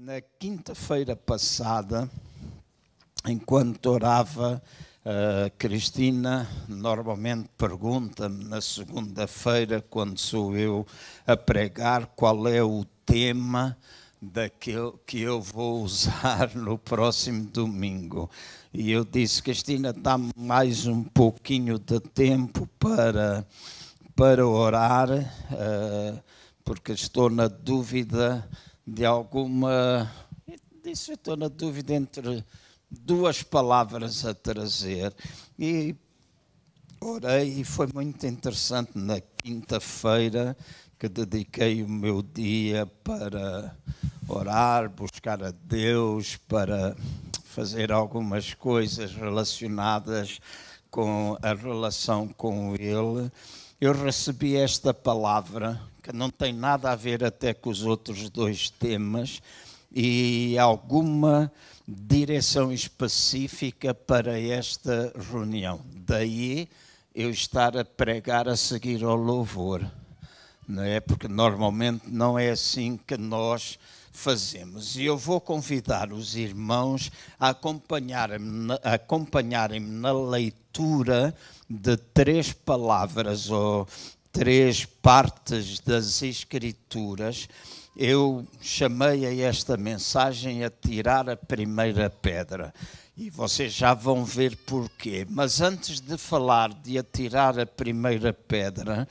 Na 0.00 0.20
quinta-feira 0.20 1.16
passada, 1.16 2.08
enquanto 3.26 3.86
orava, 3.86 4.62
a 5.04 5.50
Cristina 5.50 6.48
normalmente 6.68 7.50
pergunta-me 7.58 8.44
na 8.44 8.60
segunda-feira, 8.60 9.84
quando 9.90 10.16
sou 10.16 10.56
eu 10.56 10.86
a 11.26 11.36
pregar, 11.36 12.06
qual 12.14 12.46
é 12.46 12.62
o 12.62 12.84
tema 13.04 13.76
daquele 14.22 14.92
que 15.04 15.20
eu 15.20 15.42
vou 15.42 15.82
usar 15.82 16.54
no 16.54 16.78
próximo 16.78 17.46
domingo. 17.46 18.30
E 18.72 18.92
eu 18.92 19.04
disse, 19.04 19.42
Cristina, 19.42 19.92
dá 19.92 20.16
mais 20.36 20.86
um 20.86 21.02
pouquinho 21.02 21.76
de 21.76 21.98
tempo 21.98 22.68
para, 22.78 23.44
para 24.14 24.46
orar, 24.46 25.10
uh, 25.10 26.22
porque 26.64 26.92
estou 26.92 27.28
na 27.28 27.48
dúvida 27.48 28.48
de 28.88 29.04
alguma. 29.04 30.10
Disse, 30.82 31.12
estou 31.12 31.36
na 31.36 31.48
dúvida 31.48 31.94
entre 31.94 32.44
duas 32.90 33.42
palavras 33.42 34.24
a 34.24 34.32
trazer. 34.32 35.14
E 35.58 35.94
orei 37.00 37.60
e 37.60 37.64
foi 37.64 37.88
muito 37.92 38.26
interessante 38.26 38.92
na 38.94 39.20
quinta-feira 39.20 40.56
que 40.98 41.08
dediquei 41.08 41.82
o 41.82 41.88
meu 41.88 42.22
dia 42.22 42.86
para 43.04 43.76
orar, 44.26 44.88
buscar 44.88 45.42
a 45.44 45.50
Deus, 45.50 46.36
para 46.48 46.96
fazer 47.44 47.92
algumas 47.92 48.54
coisas 48.54 49.14
relacionadas 49.14 50.40
com 50.90 51.36
a 51.42 51.52
relação 51.52 52.26
com 52.26 52.74
Ele. 52.74 53.30
Eu 53.80 53.92
recebi 53.92 54.56
esta 54.56 54.92
palavra 54.92 55.80
não 56.12 56.30
tem 56.30 56.52
nada 56.52 56.90
a 56.90 56.96
ver 56.96 57.24
até 57.24 57.52
com 57.54 57.70
os 57.70 57.84
outros 57.84 58.30
dois 58.30 58.70
temas 58.70 59.42
e 59.90 60.56
alguma 60.58 61.50
direção 61.86 62.72
específica 62.72 63.94
para 63.94 64.38
esta 64.38 65.12
reunião. 65.30 65.80
Daí 66.06 66.68
eu 67.14 67.30
estar 67.30 67.76
a 67.76 67.84
pregar 67.84 68.48
a 68.48 68.56
seguir 68.56 69.02
ao 69.02 69.16
louvor, 69.16 69.84
não 70.68 70.82
é? 70.82 71.00
Porque 71.00 71.26
normalmente 71.26 72.04
não 72.08 72.38
é 72.38 72.50
assim 72.50 72.96
que 72.96 73.16
nós 73.16 73.78
fazemos. 74.12 74.96
E 74.96 75.04
eu 75.04 75.16
vou 75.16 75.40
convidar 75.40 76.12
os 76.12 76.36
irmãos 76.36 77.10
a 77.38 77.50
acompanharem-me 77.50 78.74
acompanharem 78.82 79.80
na 79.80 80.12
leitura 80.12 81.34
de 81.70 81.96
três 81.96 82.52
palavras 82.52 83.48
ou 83.48 83.86
três 84.38 84.84
partes 84.84 85.80
das 85.80 86.22
Escrituras, 86.22 87.48
eu 87.96 88.46
chamei 88.60 89.26
a 89.26 89.34
esta 89.48 89.76
mensagem 89.76 90.62
a 90.62 90.70
tirar 90.70 91.28
a 91.28 91.36
primeira 91.36 92.08
pedra. 92.08 92.72
E 93.16 93.30
vocês 93.30 93.72
já 93.72 93.94
vão 93.94 94.24
ver 94.24 94.54
porquê. 94.58 95.26
Mas 95.28 95.60
antes 95.60 95.98
de 95.98 96.16
falar 96.16 96.72
de 96.72 96.96
atirar 96.96 97.58
a 97.58 97.66
primeira 97.66 98.32
pedra, 98.32 99.08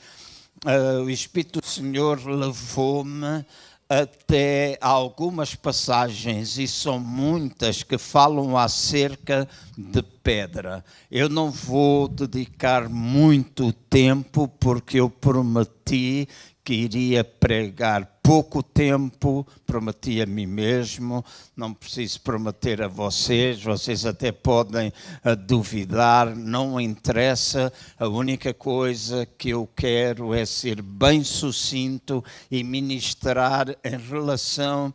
uh, 0.64 1.02
o 1.02 1.10
Espírito 1.10 1.60
do 1.60 1.66
Senhor 1.66 2.24
levou-me 2.24 3.44
até 3.88 4.76
algumas 4.82 5.54
passagens, 5.54 6.58
e 6.58 6.68
são 6.68 6.98
muitas, 7.00 7.82
que 7.82 7.96
falam 7.96 8.56
acerca 8.56 9.48
de 9.76 10.02
pedra. 10.02 10.84
Eu 11.10 11.28
não 11.28 11.50
vou 11.50 12.06
dedicar 12.06 12.88
muito 12.88 13.72
tempo, 13.72 14.46
porque 14.46 15.00
eu 15.00 15.08
prometi 15.08 16.28
que 16.62 16.74
iria 16.74 17.24
pregar 17.24 18.17
pouco 18.28 18.62
tempo, 18.62 19.46
prometi 19.64 20.20
a 20.20 20.26
mim 20.26 20.44
mesmo, 20.44 21.24
não 21.56 21.72
preciso 21.72 22.20
prometer 22.20 22.82
a 22.82 22.86
vocês, 22.86 23.62
vocês 23.62 24.04
até 24.04 24.30
podem 24.30 24.92
uh, 25.24 25.34
duvidar, 25.34 26.36
não 26.36 26.78
interessa, 26.78 27.72
a 27.98 28.06
única 28.06 28.52
coisa 28.52 29.24
que 29.24 29.48
eu 29.48 29.66
quero 29.74 30.34
é 30.34 30.44
ser 30.44 30.82
bem 30.82 31.24
sucinto 31.24 32.22
e 32.50 32.62
ministrar 32.62 33.74
em 33.82 33.96
relação 33.96 34.92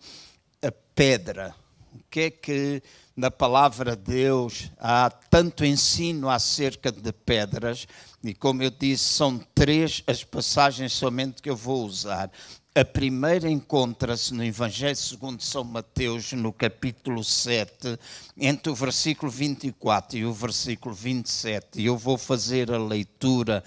a 0.62 0.72
pedra. 0.94 1.56
O 1.92 2.04
que 2.12 2.20
é 2.20 2.30
que 2.30 2.84
na 3.18 3.32
palavra 3.32 3.96
de 3.96 4.14
Deus 4.14 4.70
há 4.80 5.10
tanto 5.10 5.66
ensino 5.66 6.30
acerca 6.30 6.92
de 6.92 7.12
pedras, 7.12 7.88
e 8.24 8.32
como 8.36 8.62
eu 8.62 8.70
disse, 8.70 9.06
são 9.06 9.40
três 9.56 10.04
as 10.06 10.24
passagens 10.24 10.94
somente 10.94 11.42
que 11.42 11.50
eu 11.50 11.56
vou 11.56 11.84
usar. 11.84 12.30
A 12.76 12.84
primeira 12.84 13.48
encontra-se 13.48 14.34
no 14.34 14.44
Evangelho 14.44 14.96
segundo 14.96 15.44
São 15.44 15.64
Mateus, 15.64 16.34
no 16.34 16.52
capítulo 16.52 17.24
7, 17.24 18.00
entre 18.36 18.72
o 18.72 18.74
versículo 18.74 19.32
24 19.32 20.18
e 20.18 20.26
o 20.26 20.34
versículo 20.34 20.96
27. 20.96 21.80
E 21.80 21.86
eu 21.86 21.96
vou 21.96 22.18
fazer 22.18 22.72
a 22.72 22.80
leitura 22.80 23.64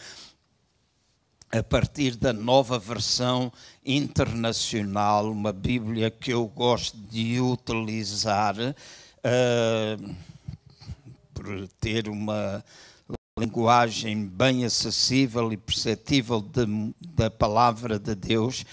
a 1.53 1.63
partir 1.63 2.17
da 2.17 2.33
nova 2.33 2.81
versão 2.81 3.53
internacional, 3.85 5.31
uma 5.31 5.53
Bíblia 5.53 6.11
que 6.11 6.33
eu 6.33 6.45
gosto 6.49 6.99
de 6.99 7.41
utilizar 7.41 8.57
uh, 8.59 10.15
por 11.33 11.69
ter 11.81 12.09
uma 12.09 12.65
linguagem 13.39 14.27
bem 14.27 14.65
acessível 14.65 15.53
e 15.53 15.57
perceptível 15.57 16.41
de, 16.41 16.67
da 17.15 17.31
palavra 17.31 18.01
de 18.01 18.17
Deus. 18.17 18.65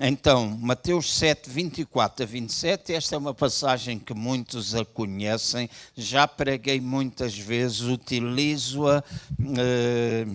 Então, 0.00 0.48
Mateus 0.60 1.12
7, 1.12 1.50
24 1.50 2.24
a 2.24 2.26
27, 2.26 2.94
esta 2.94 3.14
é 3.14 3.18
uma 3.18 3.34
passagem 3.34 3.98
que 3.98 4.14
muitos 4.14 4.74
a 4.74 4.84
conhecem, 4.84 5.68
já 5.94 6.26
preguei 6.26 6.80
muitas 6.80 7.36
vezes, 7.36 7.82
utilizo-a 7.82 9.04
eh, 9.58 10.26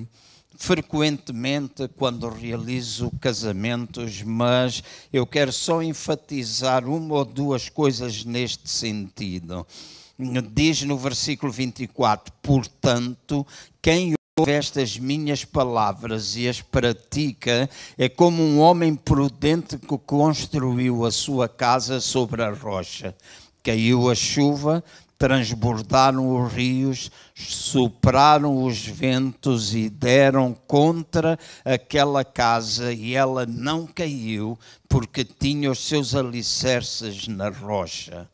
frequentemente 0.57 1.87
quando 1.97 2.29
realizo 2.29 3.11
casamentos, 3.19 4.21
mas 4.21 4.83
eu 5.11 5.25
quero 5.25 5.51
só 5.51 5.81
enfatizar 5.81 6.87
uma 6.87 7.15
ou 7.15 7.25
duas 7.25 7.67
coisas 7.67 8.23
neste 8.23 8.69
sentido. 8.69 9.65
Diz 10.51 10.81
no 10.83 10.97
versículo 10.97 11.51
24: 11.51 12.33
Portanto, 12.41 13.45
quem 13.81 14.16
ouve 14.39 14.51
estas 14.51 14.99
minhas 14.99 15.43
palavras 15.43 16.35
e 16.35 16.47
as 16.47 16.61
pratica, 16.61 17.67
é 17.97 18.07
como 18.07 18.43
um 18.43 18.59
homem 18.59 18.93
prudente 18.93 19.79
que 19.79 19.97
construiu 19.97 21.05
a 21.05 21.11
sua 21.11 21.49
casa 21.49 21.99
sobre 21.99 22.43
a 22.43 22.51
rocha. 22.51 23.15
Caiu 23.63 24.11
a 24.11 24.13
chuva, 24.13 24.83
transbordaram 25.17 26.39
os 26.39 26.53
rios, 26.53 27.11
sopraram 27.35 28.63
os 28.63 28.85
ventos 28.85 29.73
e 29.73 29.89
deram 29.89 30.55
contra 30.67 31.39
aquela 31.65 32.23
casa, 32.23 32.93
e 32.93 33.15
ela 33.15 33.43
não 33.43 33.87
caiu, 33.87 34.57
porque 34.87 35.25
tinha 35.25 35.71
os 35.71 35.79
seus 35.79 36.13
alicerces 36.13 37.27
na 37.27 37.49
rocha. 37.49 38.29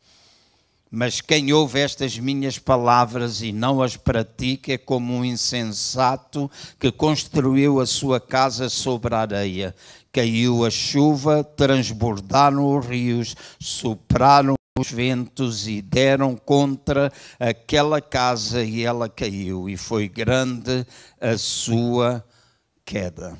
Mas 0.95 1.21
quem 1.21 1.51
ouve 1.51 1.79
estas 1.79 2.19
minhas 2.19 2.59
palavras 2.59 3.41
e 3.41 3.51
não 3.51 3.81
as 3.81 3.97
pratica 3.97 4.73
é 4.73 4.77
como 4.77 5.11
um 5.11 5.25
insensato 5.25 6.51
que 6.79 6.91
construiu 6.91 7.79
a 7.79 7.85
sua 7.87 8.19
casa 8.21 8.69
sobre 8.69 9.15
a 9.15 9.21
areia. 9.21 9.75
Caiu 10.11 10.63
a 10.63 10.69
chuva, 10.69 11.43
transbordaram 11.43 12.77
os 12.77 12.85
rios, 12.85 13.35
sopraram 13.59 14.53
os 14.77 14.91
ventos 14.91 15.67
e 15.67 15.81
deram 15.81 16.35
contra 16.35 17.11
aquela 17.39 17.99
casa 17.99 18.63
e 18.63 18.83
ela 18.83 19.09
caiu, 19.09 19.67
e 19.67 19.75
foi 19.75 20.07
grande 20.07 20.85
a 21.19 21.35
sua 21.39 22.23
queda. 22.85 23.35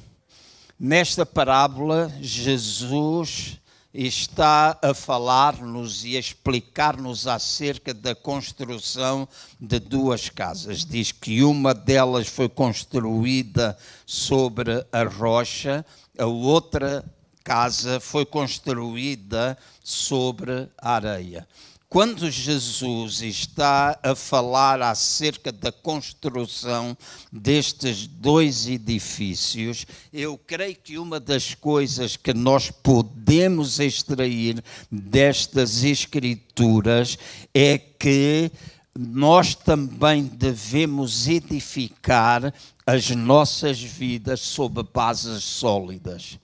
Nesta 0.80 1.24
parábola, 1.24 2.12
Jesus 2.20 3.62
está 3.94 4.78
a 4.82 4.94
falar-nos 4.94 6.04
e 6.04 6.18
a 6.18 6.20
explicar-nos 6.20 7.28
acerca 7.28 7.94
da 7.94 8.16
construção 8.16 9.28
de 9.60 9.80
duas 9.80 10.30
casas. 10.30 10.84
Diz 10.84 11.12
que 11.12 11.44
uma 11.44 11.74
delas 11.74 12.28
foi 12.28 12.50
construída 12.50 13.78
sobre 14.06 14.84
a 14.92 15.04
rocha, 15.04 15.86
a 16.18 16.26
outra 16.26 17.06
casa 17.44 18.00
foi 18.00 18.26
construída 18.26 19.58
sobre 19.84 20.70
a 20.78 20.96
areia. 20.96 21.48
Quando 21.94 22.32
Jesus 22.32 23.22
está 23.22 24.00
a 24.02 24.16
falar 24.16 24.82
acerca 24.82 25.52
da 25.52 25.72
construção 25.72 26.98
destes 27.32 28.08
dois 28.08 28.68
edifícios, 28.68 29.86
eu 30.12 30.36
creio 30.36 30.76
que 30.76 30.98
uma 30.98 31.20
das 31.20 31.54
coisas 31.54 32.18
que 32.18 32.34
nós 32.34 32.72
podemos 32.72 33.80
extrair 33.80 34.60
destas 34.92 35.84
Escrituras 35.84 37.16
é 37.54 37.78
que 37.78 38.52
nós 38.98 39.54
também 39.54 40.24
devemos 40.24 41.28
edificar 41.28 42.52
as 42.88 43.12
nossas 43.12 43.80
vidas 43.80 44.40
sobre 44.40 44.82
bases 44.82 45.44
sólidas. 45.44 46.40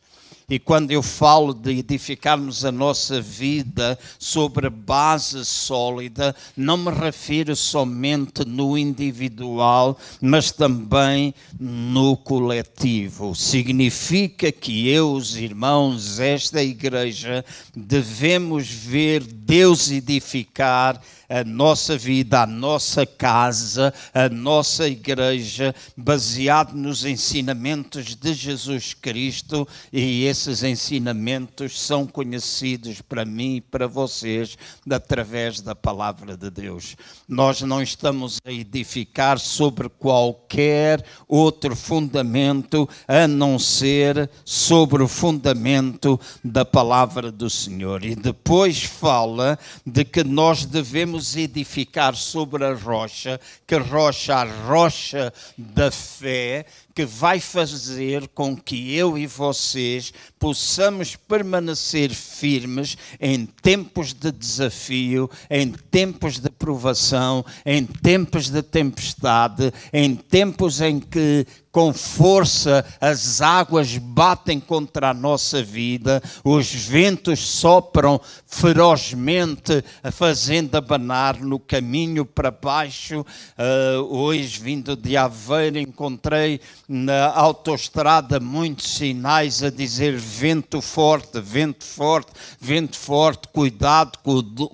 E 0.50 0.58
quando 0.58 0.92
eu 0.92 1.04
falo 1.04 1.54
de 1.54 1.78
edificarmos 1.78 2.66
a 2.66 2.72
nossa 2.72 3.22
vida 3.22 4.00
sobre 4.18 4.70
base 4.70 5.46
sólida, 5.46 6.36
não 6.58 6.76
me 6.76 6.92
refiro 6.92 7.56
somente 7.56 8.44
no 8.46 8.78
individual, 8.78 9.98
mas 10.20 10.52
também 10.52 11.36
no 11.60 12.18
coletivo. 12.18 13.36
Significa 13.36 14.52
que 14.52 14.90
eu, 14.90 15.14
os 15.14 15.38
irmãos, 15.38 16.20
esta 16.20 16.64
igreja, 16.64 17.46
devemos 17.76 18.68
ver 18.68 19.24
Deus 19.24 19.92
edificar 19.92 21.00
a 21.30 21.44
nossa 21.44 21.96
vida, 21.96 22.42
a 22.42 22.48
nossa 22.48 23.06
casa, 23.06 23.94
a 24.14 24.28
nossa 24.28 24.88
igreja, 24.88 25.76
baseado 25.96 26.74
nos 26.74 27.06
ensinamentos 27.06 28.16
de 28.16 28.34
Jesus 28.34 28.96
Cristo, 28.96 29.68
e 29.94 30.26
esses 30.26 30.64
ensinamentos 30.64 31.80
são 31.80 32.08
conhecidos 32.08 33.02
para 33.02 33.24
mim 33.24 33.58
e 33.58 33.62
para 33.62 33.86
vocês 33.86 34.58
através 34.90 35.62
da 35.62 35.76
palavra 35.76 36.36
de 36.36 36.50
Deus. 36.50 36.96
Nós 37.28 37.62
não 37.62 37.82
estamos 37.82 38.40
a 38.44 38.52
edificar 38.52 39.38
sobre 39.40 39.88
qualquer 39.88 41.06
outro 41.28 41.76
fundamento 41.76 42.90
a 43.08 43.28
não 43.28 43.60
ser 43.60 44.30
sobre 44.44 45.04
o 45.04 45.08
fundamento 45.08 46.20
da 46.44 46.66
palavra 46.66 47.32
do 47.32 47.50
Senhor. 47.50 48.04
E 48.04 48.16
depois 48.16 48.84
fala 48.84 49.60
de 49.86 50.04
que 50.04 50.24
nós 50.24 50.66
devemos 50.66 51.19
nos 51.20 51.36
edificar 51.36 52.16
sobre 52.16 52.64
a 52.64 52.74
rocha, 52.74 53.42
que 53.68 53.76
rocha, 53.76 54.36
a 54.36 54.46
rocha 54.46 55.34
da 55.58 55.92
fé, 55.92 56.66
que 56.96 57.06
vai 57.06 57.42
fazer 57.42 58.30
com 58.30 58.56
que 58.56 58.96
eu 58.96 59.18
e 59.18 59.28
vocês 59.28 60.14
possamos 60.40 61.18
permanecer 61.18 62.12
firmes 62.12 62.98
em 63.20 63.46
tempos 63.46 64.14
de 64.14 64.32
desafio, 64.32 65.30
em 65.50 65.72
tempos 65.72 66.40
de 66.40 66.50
provação, 66.50 67.46
em 67.66 67.86
tempos 67.86 68.50
de 68.50 68.62
tempestade, 68.62 69.74
em 69.92 70.16
tempos 70.16 70.80
em 70.80 71.02
que 71.02 71.46
com 71.72 71.94
força 71.94 72.86
as 73.00 73.42
águas 73.42 73.98
batem 73.98 74.60
contra 74.60 75.10
a 75.10 75.14
nossa 75.14 75.62
vida, 75.62 76.22
os 76.44 76.74
ventos 76.74 77.40
sopram 77.40 78.20
ferozmente, 78.48 79.84
fazendo 80.12 80.76
abanar 80.76 81.40
no 81.40 81.60
caminho 81.60 82.26
para 82.26 82.50
baixo. 82.50 83.22
Uh, 83.22 84.02
hoje, 84.10 84.60
vindo 84.60 84.96
de 84.96 85.16
Aveiro, 85.16 85.78
encontrei 85.78 86.60
na 86.88 87.32
autoestrada 87.34 88.40
muitos 88.40 88.96
sinais 88.96 89.62
a 89.62 89.70
dizer 89.70 90.18
vento 90.18 90.82
forte, 90.82 91.40
vento 91.40 91.86
forte, 91.86 92.32
vento 92.60 92.98
forte, 92.98 93.48
cuidado, 93.50 94.18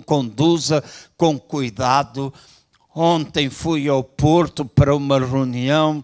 conduza 0.06 0.82
com 1.16 1.38
cuidado. 1.38 2.32
Ontem 2.94 3.50
fui 3.50 3.88
ao 3.88 4.02
Porto 4.02 4.64
para 4.64 4.96
uma 4.96 5.18
reunião 5.18 6.02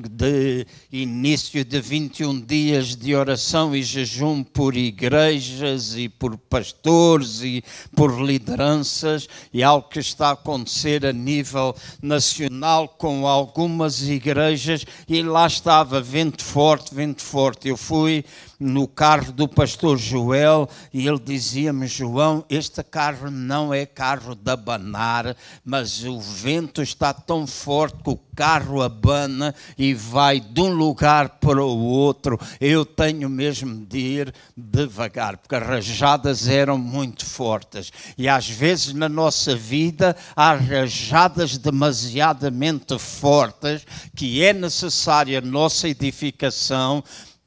de 0.00 0.66
início 0.90 1.64
de 1.64 1.80
21 1.80 2.40
dias 2.40 2.96
de 2.96 3.14
oração 3.14 3.76
e 3.76 3.82
jejum 3.82 4.42
por 4.42 4.76
igrejas 4.76 5.94
e 5.96 6.08
por 6.08 6.36
pastores 6.38 7.42
e 7.42 7.62
por 7.94 8.20
lideranças, 8.20 9.28
e 9.52 9.62
algo 9.62 9.88
que 9.88 9.98
está 9.98 10.28
a 10.28 10.32
acontecer 10.32 11.04
a 11.04 11.12
nível 11.12 11.76
nacional 12.00 12.88
com 12.88 13.26
algumas 13.26 14.02
igrejas, 14.02 14.84
e 15.06 15.22
lá 15.22 15.46
estava 15.46 16.00
vento 16.00 16.42
forte, 16.42 16.94
vento 16.94 17.22
forte. 17.22 17.68
Eu 17.68 17.76
fui 17.76 18.24
no 18.62 18.86
carro 18.86 19.32
do 19.32 19.48
pastor 19.48 19.98
Joel 19.98 20.68
e 20.92 21.06
ele 21.06 21.18
dizia-me: 21.18 21.86
João, 21.86 22.44
este 22.48 22.82
carro 22.82 23.30
não 23.30 23.74
é 23.74 23.84
carro 23.84 24.34
de 24.34 24.50
abanar, 24.50 25.36
mas 25.64 26.04
o 26.04 26.20
vento 26.20 26.82
está 26.82 27.12
tão 27.12 27.46
forte 27.46 28.02
que 28.02 28.10
o 28.10 28.20
carro 28.34 28.80
abana 28.80 29.54
e 29.76 29.92
vai 29.92 30.40
de 30.40 30.60
um 30.60 30.72
lugar 30.72 31.28
para 31.40 31.62
o 31.62 31.78
outro. 31.78 32.38
Eu 32.60 32.84
tenho 32.84 33.28
mesmo 33.28 33.84
de 33.86 33.98
ir 33.98 34.34
devagar, 34.56 35.36
porque 35.36 35.54
as 35.54 35.66
rajadas 35.66 36.48
eram 36.48 36.78
muito 36.78 37.26
fortes. 37.26 37.92
E 38.16 38.28
às 38.28 38.48
vezes 38.48 38.94
na 38.94 39.08
nossa 39.08 39.54
vida 39.54 40.16
há 40.34 40.54
rajadas 40.54 41.58
demasiadamente 41.58 42.98
fortes 42.98 43.84
que 44.14 44.42
é 44.42 44.52
necessária 44.52 45.38
a 45.38 45.42
nossa 45.42 45.88
edificação 45.88 47.02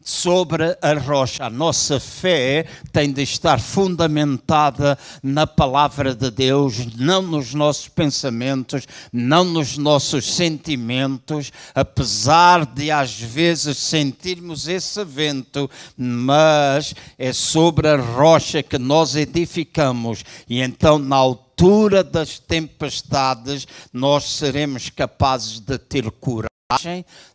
sobre 0.06 0.78
a 0.84 0.94
rocha. 0.94 1.46
A 1.46 1.50
nossa 1.50 2.00
fé 2.00 2.68
tem 2.94 3.12
de 3.12 3.24
estar 3.24 3.60
fundamentada 3.60 4.98
na 5.24 5.48
palavra 5.48 6.14
de 6.14 6.30
Deus, 6.30 6.96
não 6.96 7.24
nos 7.24 7.56
nossos 7.56 7.88
pensamentos, 7.88 8.88
não 9.12 9.44
nos 9.44 9.80
nossos 9.80 10.32
sentimentos, 10.36 11.52
apesar 11.74 12.68
de 12.68 12.92
às 12.92 13.20
vezes 13.20 13.80
sentirmos 13.80 14.68
esse 14.68 15.04
vento, 15.04 15.68
mas 15.98 16.94
é 17.18 17.34
sobre 17.34 17.88
a 17.88 17.98
rocha 17.98 18.62
que 18.62 18.78
nós 18.78 19.16
edificamos 19.16 20.24
e 20.48 20.62
então 20.62 21.00
na 21.00 21.16
altura 21.16 22.04
das 22.04 22.38
tempestades 22.38 23.68
nós 23.92 24.26
seremos 24.26 24.90
capazes 24.92 25.60
de 25.60 25.80
ter 25.80 26.12
cura 26.12 26.48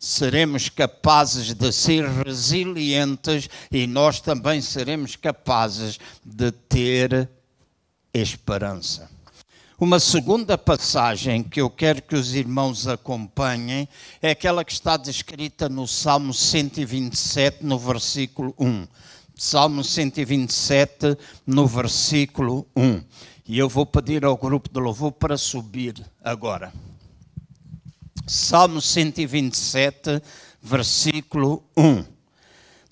seremos 0.01 0.69
capazes 0.69 1.55
de 1.55 1.73
ser 1.73 2.05
resilientes 2.05 3.49
e 3.71 3.87
nós 3.87 4.21
também 4.21 4.61
seremos 4.61 5.15
capazes 5.15 6.01
de 6.25 6.51
ter 6.51 7.29
esperança. 8.13 9.09
Uma 9.79 10.01
segunda 10.01 10.59
passagem 10.59 11.45
que 11.45 11.61
eu 11.61 11.71
quero 11.71 12.03
que 12.03 12.17
os 12.17 12.35
irmãos 12.35 12.89
acompanhem 12.89 13.89
é 14.21 14.31
aquela 14.33 14.65
que 14.65 14.73
está 14.73 14.97
descrita 14.97 15.69
no 15.69 15.87
Salmo 15.87 16.35
127, 16.35 17.65
no 17.65 17.79
versículo 17.79 18.53
1. 18.59 18.87
Salmo 19.37 19.85
127, 19.85 21.17
no 21.47 21.69
versículo 21.69 22.67
1. 22.75 23.01
E 23.47 23.59
eu 23.59 23.69
vou 23.69 23.87
pedir 23.87 24.25
ao 24.25 24.37
grupo 24.37 24.69
de 24.69 24.81
louvor 24.81 25.13
para 25.13 25.39
subir 25.39 25.95
agora. 26.23 26.73
Salmo 28.33 28.81
127, 28.81 30.23
versículo 30.63 31.65
1. 31.77 32.05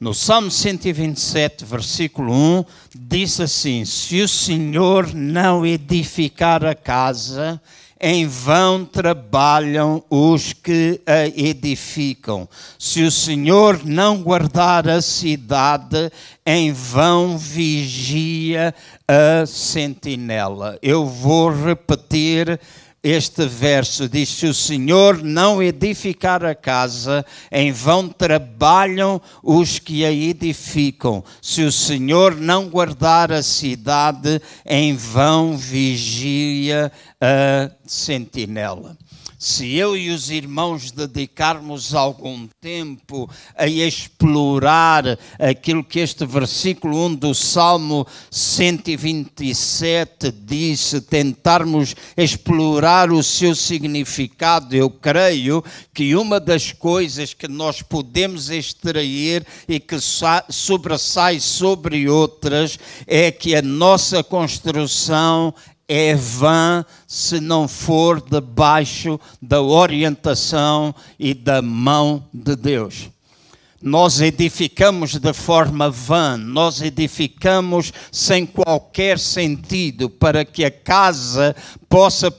No 0.01 0.13
Salmo 0.13 0.51
127, 0.51 1.65
versículo 1.65 2.33
1, 2.33 2.65
diz 2.93 3.39
assim: 3.39 3.85
Se 3.85 4.21
o 4.21 4.27
Senhor 4.27 5.15
não 5.15 5.65
edificar 5.65 6.65
a 6.65 6.75
casa, 6.75 7.63
em 8.01 8.27
vão 8.27 8.85
trabalham 8.85 10.03
os 10.11 10.53
que 10.53 11.01
a 11.07 11.27
edificam. 11.27 12.49
Se 12.77 13.05
o 13.05 13.11
Senhor 13.13 13.85
não 13.85 14.21
guardar 14.21 14.89
a 14.89 15.01
cidade, 15.01 16.11
em 16.45 16.73
vão 16.73 17.39
vigia 17.39 18.75
a 19.07 19.47
sentinela. 19.47 20.77
Eu 20.83 21.07
vou 21.07 21.51
repetir 21.51 22.59
este 23.03 23.47
verso 23.47 24.09
diz: 24.09 24.29
Se 24.29 24.47
o 24.47 24.55
Senhor 24.55 25.23
não 25.23 25.63
edificar 25.63 26.45
a 26.45 26.55
casa, 26.55 27.25
em 27.51 27.73
vão 27.73 28.09
trabalham 28.09 29.21
os 29.43 29.79
que 29.79 30.05
a 30.05 30.13
edificam. 30.13 31.25
Se 31.41 31.63
o 31.63 31.73
Senhor 31.73 32.35
não 32.37 32.69
guardar 32.69 33.33
a 33.33 33.43
cidade, 33.43 34.41
em 34.67 34.95
vão 34.95 35.57
vigia 35.57 36.93
a 37.21 37.71
sentinela 37.87 38.97
se 39.39 39.77
eu 39.77 39.97
e 39.97 40.11
os 40.11 40.31
irmãos 40.31 40.91
dedicarmos 40.91 41.95
algum 41.95 42.49
tempo 42.61 43.31
a 43.57 43.69
explorar 43.69 45.17
aquilo 45.39 45.85
que 45.85 46.01
este 46.01 46.27
versículo 46.27 47.07
1 47.07 47.15
do 47.15 47.33
Salmo 47.35 48.05
127 48.33 50.33
disse, 50.33 51.01
tentarmos 51.01 51.95
explorar 52.17 53.13
o 53.13 53.23
seu 53.23 53.55
significado, 53.55 54.75
eu 54.75 54.91
creio 54.91 55.63
que 55.95 56.17
uma 56.17 56.41
das 56.41 56.73
coisas 56.73 57.33
que 57.33 57.47
nós 57.47 57.81
podemos 57.81 58.51
extrair 58.51 59.47
e 59.69 59.79
que 59.79 59.99
sobressai 60.51 61.39
sobre 61.39 62.09
outras 62.09 62.77
é 63.07 63.31
que 63.31 63.55
a 63.55 63.63
nossa 63.63 64.25
construção 64.25 65.55
é 65.89 66.15
vã 66.15 66.85
se 67.07 67.41
não 67.41 67.67
for 67.67 68.21
debaixo 68.21 69.19
da 69.41 69.63
orientação 69.63 70.95
e 71.19 71.33
da 71.33 71.63
mão 71.63 72.29
de 72.33 72.55
Deus. 72.55 73.09
Nós 73.81 74.21
edificamos 74.21 75.15
de 75.17 75.33
forma 75.33 75.89
vã, 75.89 76.37
nós 76.37 76.83
edificamos 76.83 77.93
sem 78.11 78.45
qualquer 78.45 79.19
sentido 79.19 80.11
para 80.11 80.45
que 80.45 80.65
a 80.65 80.71
casa 80.71 81.55
possa 81.89 82.31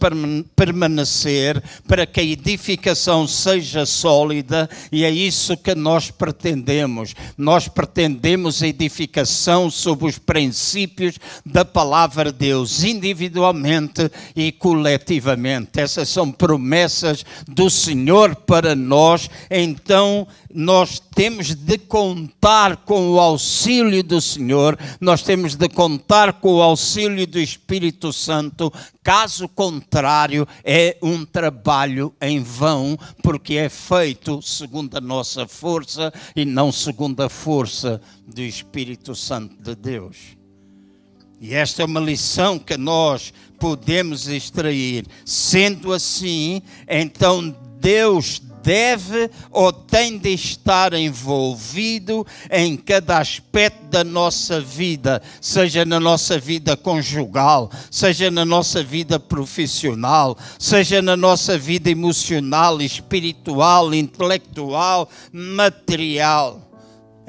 permanecer, 0.55 1.61
para 1.87 2.05
que 2.05 2.19
a 2.19 2.23
edificação 2.23 3.27
seja 3.27 3.85
sólida, 3.85 4.69
e 4.91 5.03
é 5.03 5.09
isso 5.09 5.57
que 5.57 5.73
nós 5.73 6.11
pretendemos. 6.11 7.15
Nós 7.37 7.67
pretendemos 7.67 8.61
edificação 8.61 9.71
sob 9.71 10.05
os 10.05 10.19
princípios 10.19 11.17
da 11.45 11.65
palavra 11.65 12.31
de 12.31 12.39
Deus, 12.39 12.83
individualmente 12.83 14.09
e 14.35 14.51
coletivamente. 14.51 15.79
Essas 15.79 16.09
são 16.09 16.31
promessas 16.31 17.25
do 17.47 17.69
Senhor 17.69 18.35
para 18.35 18.75
nós, 18.75 19.29
então 19.49 20.27
nós 20.53 20.99
temos 20.99 21.53
de 21.53 21.77
contar 21.77 22.77
com 22.77 23.11
o 23.11 23.19
auxílio 23.19 24.03
do 24.03 24.19
Senhor, 24.19 24.77
nós 24.99 25.21
temos 25.21 25.55
de 25.55 25.69
contar 25.69 26.33
com 26.33 26.55
o 26.55 26.61
auxílio 26.61 27.27
do 27.27 27.39
Espírito 27.39 28.11
Santo, 28.11 28.71
caso 29.03 29.47
contrário, 29.47 30.47
é 30.63 30.97
um 31.01 31.23
trabalho 31.25 32.13
em 32.21 32.41
vão, 32.41 32.97
porque 33.21 33.55
é 33.55 33.69
feito 33.69 34.41
segundo 34.41 34.97
a 34.97 35.01
nossa 35.01 35.47
força 35.47 36.11
e 36.35 36.45
não 36.45 36.71
segundo 36.71 37.21
a 37.21 37.29
força 37.29 38.01
do 38.27 38.41
Espírito 38.41 39.13
Santo 39.15 39.55
de 39.61 39.75
Deus. 39.75 40.39
E 41.41 41.53
esta 41.53 41.81
é 41.81 41.85
uma 41.85 42.01
lição 42.01 42.59
que 42.59 42.75
nós 42.75 43.33
podemos 43.57 44.27
extrair. 44.27 45.05
Sendo 45.23 45.93
assim, 45.93 46.61
então 46.87 47.55
Deus 47.79 48.41
deve 48.63 49.29
ou 49.51 49.71
tem 49.71 50.17
de 50.17 50.29
estar 50.29 50.93
envolvido 50.93 52.25
em 52.51 52.77
cada 52.77 53.19
aspecto 53.19 53.85
da 53.89 54.03
nossa 54.03 54.61
vida, 54.61 55.21
seja 55.41 55.83
na 55.85 55.99
nossa 55.99 56.39
vida 56.39 56.77
conjugal, 56.77 57.71
seja 57.89 58.29
na 58.29 58.45
nossa 58.45 58.83
vida 58.83 59.19
profissional, 59.19 60.37
seja 60.57 61.01
na 61.01 61.17
nossa 61.17 61.57
vida 61.57 61.89
emocional, 61.89 62.81
espiritual, 62.81 63.93
intelectual, 63.93 65.09
material 65.31 66.68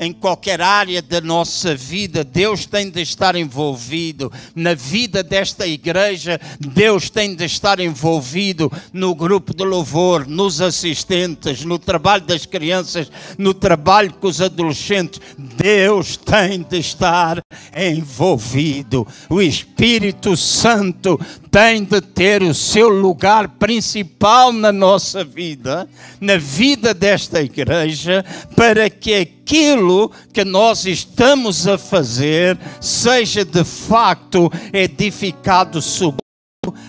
em 0.01 0.15
qualquer 0.15 0.63
área 0.63 1.03
da 1.03 1.21
nossa 1.21 1.77
vida, 1.77 2.25
Deus 2.25 2.65
tem 2.65 2.91
de 2.91 3.03
estar 3.03 3.37
envolvido. 3.37 4.33
Na 4.55 4.73
vida 4.73 5.23
desta 5.23 5.67
igreja, 5.67 6.41
Deus 6.59 7.11
tem 7.11 7.35
de 7.35 7.45
estar 7.45 7.79
envolvido 7.79 8.73
no 8.95 9.15
grupo 9.15 9.55
de 9.55 9.63
louvor, 9.63 10.27
nos 10.27 10.63
assistentes, 10.63 11.67
no 11.67 11.79
trabalho 11.79 12.25
das 12.25 12.47
crianças, 12.47 13.13
no 13.37 13.53
trabalho 13.53 14.15
com 14.15 14.27
os 14.27 14.41
adolescentes. 14.41 15.21
Deus 15.37 16.17
tem 16.17 16.63
de 16.63 16.79
estar 16.79 17.43
envolvido. 17.77 19.07
O 19.29 19.43
Espírito 19.43 20.35
Santo 20.35 21.21
tem 21.51 21.83
de 21.83 22.01
ter 22.01 22.43
o 22.43 22.55
seu 22.55 22.89
lugar 22.89 23.49
principal 23.49 24.53
na 24.53 24.71
nossa 24.71 25.25
vida, 25.25 25.89
na 26.21 26.37
vida 26.37 26.95
desta 26.95 27.43
igreja, 27.43 28.25
para 28.55 28.89
que 28.89 29.15
aquilo 29.15 30.11
que 30.33 30.45
nós 30.45 30.87
estamos 30.87 31.67
a 31.67 31.77
fazer 31.77 32.57
seja 32.81 33.45
de 33.45 33.65
facto 33.65 34.51
edificado 34.73 35.83
sob 35.83 36.19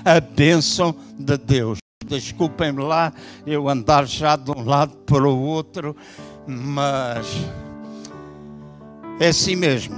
a 0.06 0.20
bênção 0.20 0.96
de 1.18 1.38
Deus. 1.38 1.80
Desculpem-me 2.06 2.84
lá 2.84 3.14
eu 3.48 3.68
andar 3.68 4.06
já 4.06 4.36
de 4.36 4.52
um 4.52 4.64
lado 4.64 4.96
para 5.06 5.28
o 5.28 5.40
outro, 5.40 5.96
mas 6.46 7.26
é 9.20 9.30
assim 9.30 9.56
mesmo. 9.56 9.98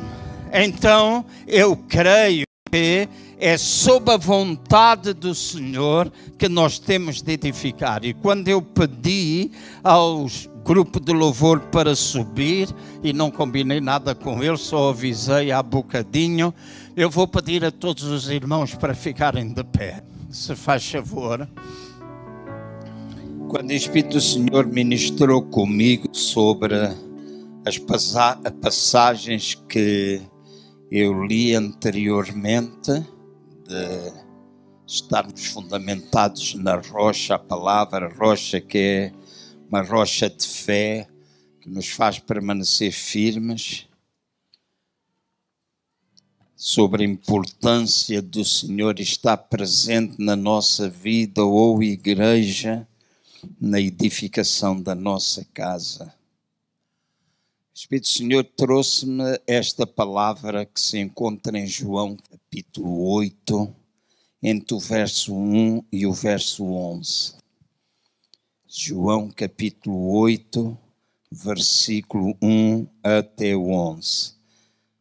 Então 0.53 1.25
eu 1.48 1.75
creio 1.75 2.46
que 2.72 3.10
é 3.45 3.57
sob 3.57 4.09
a 4.09 4.15
vontade 4.15 5.13
do 5.13 5.35
Senhor 5.35 6.09
que 6.38 6.47
nós 6.47 6.79
temos 6.79 7.21
de 7.21 7.33
edificar. 7.33 8.05
E 8.05 8.13
quando 8.13 8.47
eu 8.47 8.62
pedi 8.62 9.51
aos 9.83 10.50
grupo 10.63 10.97
de 10.97 11.12
louvor 11.12 11.59
para 11.59 11.93
subir 11.93 12.69
e 13.03 13.12
não 13.12 13.29
combinei 13.29 13.81
nada 13.81 14.15
com 14.15 14.41
eles, 14.41 14.62
só 14.62 14.91
avisei 14.91 15.51
há 15.51 15.62
bocadinho. 15.62 16.53
Eu 16.95 17.09
vou 17.09 17.27
pedir 17.27 17.65
a 17.65 17.71
todos 17.71 18.03
os 18.03 18.29
irmãos 18.29 18.75
para 18.75 18.95
ficarem 18.95 19.51
de 19.51 19.63
pé, 19.65 20.01
se 20.29 20.55
faz 20.55 20.89
favor. 20.89 21.45
Quando 23.50 23.71
o 23.71 23.73
Espírito 23.73 24.13
do 24.13 24.21
Senhor 24.21 24.65
ministrou 24.67 25.41
comigo 25.41 26.07
sobre 26.13 26.75
as 27.65 27.77
passagens 27.77 29.62
que 29.67 30.21
eu 30.89 31.25
li 31.25 31.53
anteriormente, 31.53 33.03
de 33.67 34.13
estarmos 34.86 35.46
fundamentados 35.46 36.55
na 36.55 36.75
rocha, 36.75 37.36
a 37.36 37.39
palavra 37.39 38.13
rocha 38.13 38.60
que 38.60 38.77
é 38.77 39.13
uma 39.67 39.82
rocha 39.82 40.29
de 40.29 40.48
fé 40.48 41.08
que 41.62 41.70
nos 41.70 41.89
faz 41.89 42.20
permanecer 42.20 42.91
firmes, 42.91 43.88
sobre 46.55 47.03
a 47.03 47.08
importância 47.08 48.22
do 48.22 48.46
Senhor 48.46 48.98
estar 48.98 49.36
presente 49.36 50.15
na 50.17 50.34
nossa 50.34 50.89
vida 50.89 51.43
ou 51.43 51.84
igreja, 51.84 52.88
na 53.60 53.82
edificação 53.82 54.82
da 54.82 54.96
nossa 54.96 55.46
casa. 55.53 56.13
O 57.73 57.75
Espírito 57.75 58.07
Senhor 58.07 58.43
trouxe-me 58.43 59.23
esta 59.47 59.87
palavra 59.87 60.63
que 60.63 60.79
se 60.79 60.99
encontra 60.99 61.57
em 61.57 61.65
João 61.65 62.15
capítulo 62.15 63.03
8, 63.15 63.75
entre 64.43 64.75
o 64.75 64.79
verso 64.79 65.35
1 65.35 65.83
e 65.91 66.05
o 66.05 66.13
verso 66.13 66.63
11. 66.65 67.33
João 68.67 69.31
capítulo 69.31 70.07
8, 70.19 70.77
versículo 71.31 72.37
1 72.39 72.85
até 73.01 73.55
o 73.55 73.71
11. 73.71 74.35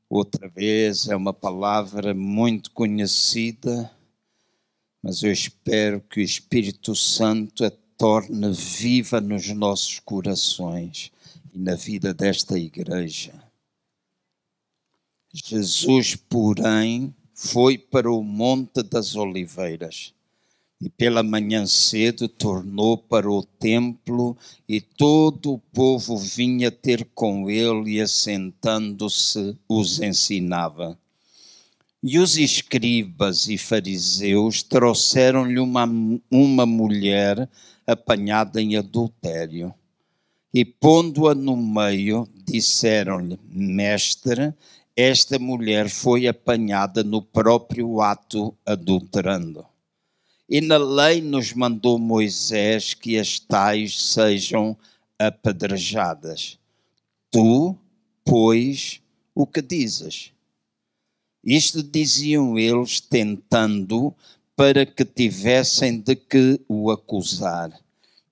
Outra 0.09 0.49
vez 0.49 1.09
é 1.09 1.15
uma 1.15 1.35
palavra 1.35 2.15
muito 2.15 2.71
conhecida, 2.71 3.95
mas 5.03 5.23
eu 5.23 5.31
espero 5.31 6.01
que 6.01 6.21
o 6.21 6.25
Espírito 6.25 6.97
Santo 6.97 7.67
a 7.67 7.71
torne 7.99 8.51
viva 8.51 9.21
nos 9.21 9.47
nossos 9.51 10.01
corações 10.01 11.13
e 11.53 11.59
na 11.59 11.75
vida 11.75 12.15
desta 12.15 12.59
igreja. 12.59 13.33
Jesus, 15.33 16.17
porém, 16.17 17.15
foi 17.35 17.77
para 17.77 18.11
o 18.11 18.23
Monte 18.23 18.83
das 18.83 19.15
Oliveiras 19.17 20.15
e 20.81 20.89
pela 20.91 21.23
manhã 21.23 21.65
cedo 21.67 22.29
tornou 22.29 22.99
para 22.99 23.31
o 23.31 23.43
templo 23.45 24.37
e 24.69 24.81
todo 24.81 25.53
o 25.53 25.59
povo 25.59 26.17
vinha 26.17 26.71
ter 26.71 27.05
com 27.15 27.49
ele 27.49 27.93
e 27.93 28.01
assentando-se 28.01 29.57
os 29.69 30.01
ensinava. 30.01 30.99
E 32.03 32.19
os 32.19 32.37
escribas 32.37 33.49
e 33.49 33.57
fariseus 33.57 34.63
trouxeram-lhe 34.63 35.61
uma, 35.61 35.89
uma 36.29 36.67
mulher 36.67 37.49
apanhada 37.87 38.61
em 38.61 38.77
adultério 38.77 39.73
e 40.53 40.65
pondo-a 40.65 41.35
no 41.35 41.57
meio, 41.57 42.29
disseram-lhe: 42.45 43.39
Mestre, 43.51 44.55
esta 44.95 45.39
mulher 45.39 45.89
foi 45.89 46.27
apanhada 46.27 47.03
no 47.03 47.23
próprio 47.23 48.01
ato 48.01 48.55
adulterando. 48.67 49.65
E 50.49 50.61
na 50.61 50.77
lei 50.77 51.23
nos 51.23 51.55
mandou 51.55 51.99
Moisés 51.99 52.93
que 52.93 53.19
as 53.19 53.39
tais 53.39 53.99
sejam 53.99 54.77
apedrejadas. 55.19 56.59
Tu, 57.31 57.75
pois, 58.23 59.01
o 59.35 59.47
que 59.47 59.63
dizes? 59.63 60.31
Isto 61.43 61.83
diziam 61.83 62.59
eles, 62.59 63.01
tentando, 63.01 64.15
para 64.55 64.85
que 64.85 65.05
tivessem 65.05 65.99
de 65.99 66.15
que 66.15 66.61
o 66.69 66.91
acusar. 66.91 67.82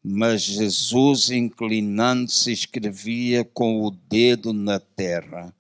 Mas 0.03 0.43
Jesus, 0.43 1.31
inclinando-se, 1.31 2.51
escrevia 2.51 3.45
com 3.45 3.83
o 3.83 3.91
dedo 3.91 4.53
na 4.53 4.81
terra. 4.81 5.55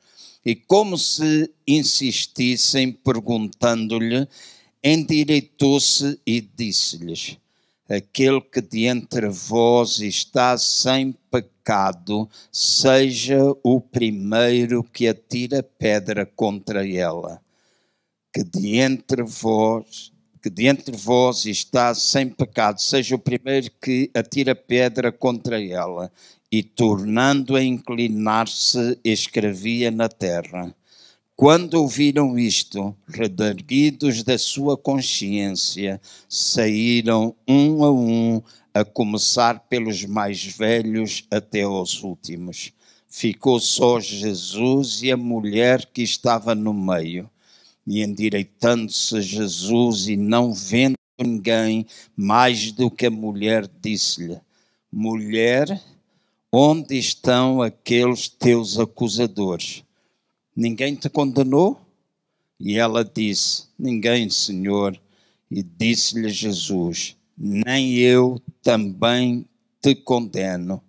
E 0.44 0.54
como 0.54 0.97
se 0.97 1.52
insistissem, 1.66 2.90
perguntando-lhe, 2.90 4.26
endireitou-se 4.82 6.18
e 6.26 6.40
disse-lhes: 6.40 7.37
Aquele 7.88 8.40
que 8.40 8.62
de 8.62 8.87
entre 8.87 9.28
vós 9.28 10.00
está 10.00 10.56
sem 10.56 11.12
pecado, 11.30 12.28
seja 12.50 13.38
o 13.62 13.80
primeiro 13.80 14.82
que 14.82 15.06
atira 15.06 15.62
pedra 15.62 16.25
contra 16.25 16.88
ela. 16.88 17.42
Que 18.32 18.42
de 18.42 18.78
entre 18.78 19.23
vós 19.23 20.12
que 20.42 20.49
de 20.49 20.66
entre 20.66 20.97
vós 20.97 21.44
está 21.44 21.94
sem 21.94 22.28
pecado, 22.28 22.80
seja 22.80 23.14
o 23.14 23.18
primeiro 23.18 23.70
que 23.80 24.11
atira 24.14 24.54
pedra 24.54 25.12
contra 25.12 25.62
ela. 25.62 26.11
E 26.50 26.62
tornando 26.62 27.54
a 27.54 27.62
inclinar-se, 27.62 28.99
escrevia 29.04 29.90
na 29.90 30.09
terra. 30.09 30.75
Quando 31.37 31.75
ouviram 31.75 32.38
isto, 32.38 32.94
redarguidos 33.06 34.25
da 34.25 34.37
sua 34.37 34.76
consciência, 34.76 36.00
saíram 36.28 37.35
um 37.47 37.85
a 37.85 37.92
um, 37.92 38.42
a 38.75 38.85
começar 38.85 39.61
pelos 39.61 40.04
mais 40.04 40.44
velhos 40.44 41.25
até 41.30 41.62
aos 41.62 42.02
últimos. 42.02 42.73
Ficou 43.09 43.61
só 43.61 44.00
Jesus 44.00 45.02
e 45.02 45.12
a 45.12 45.16
mulher 45.16 45.87
que 45.87 46.02
estava 46.02 46.54
no 46.54 46.75
meio 46.75 47.30
e 47.87 48.02
endireitando-se 48.02 49.20
Jesus 49.22 50.08
e 50.08 50.16
não 50.16 50.52
vendo 50.52 50.94
ninguém 51.18 51.87
mais 52.16 52.72
do 52.72 52.90
que 52.90 53.06
a 53.06 53.10
mulher, 53.10 53.68
disse-lhe: 53.80 54.40
Mulher, 54.92 55.80
onde 56.52 56.99
estão 56.99 57.62
aqueles 57.62 58.28
teus 58.28 58.78
acusadores? 58.78 59.84
Ninguém 60.54 60.94
te 60.94 61.08
condenou? 61.08 61.80
E 62.58 62.76
ela 62.76 63.04
disse: 63.04 63.68
Ninguém, 63.78 64.28
Senhor. 64.28 65.00
E 65.50 65.62
disse-lhe 65.62 66.28
Jesus: 66.28 67.16
Nem 67.37 67.94
eu 67.94 68.40
também 68.62 69.46
te 69.80 69.94
condeno. 69.94 70.82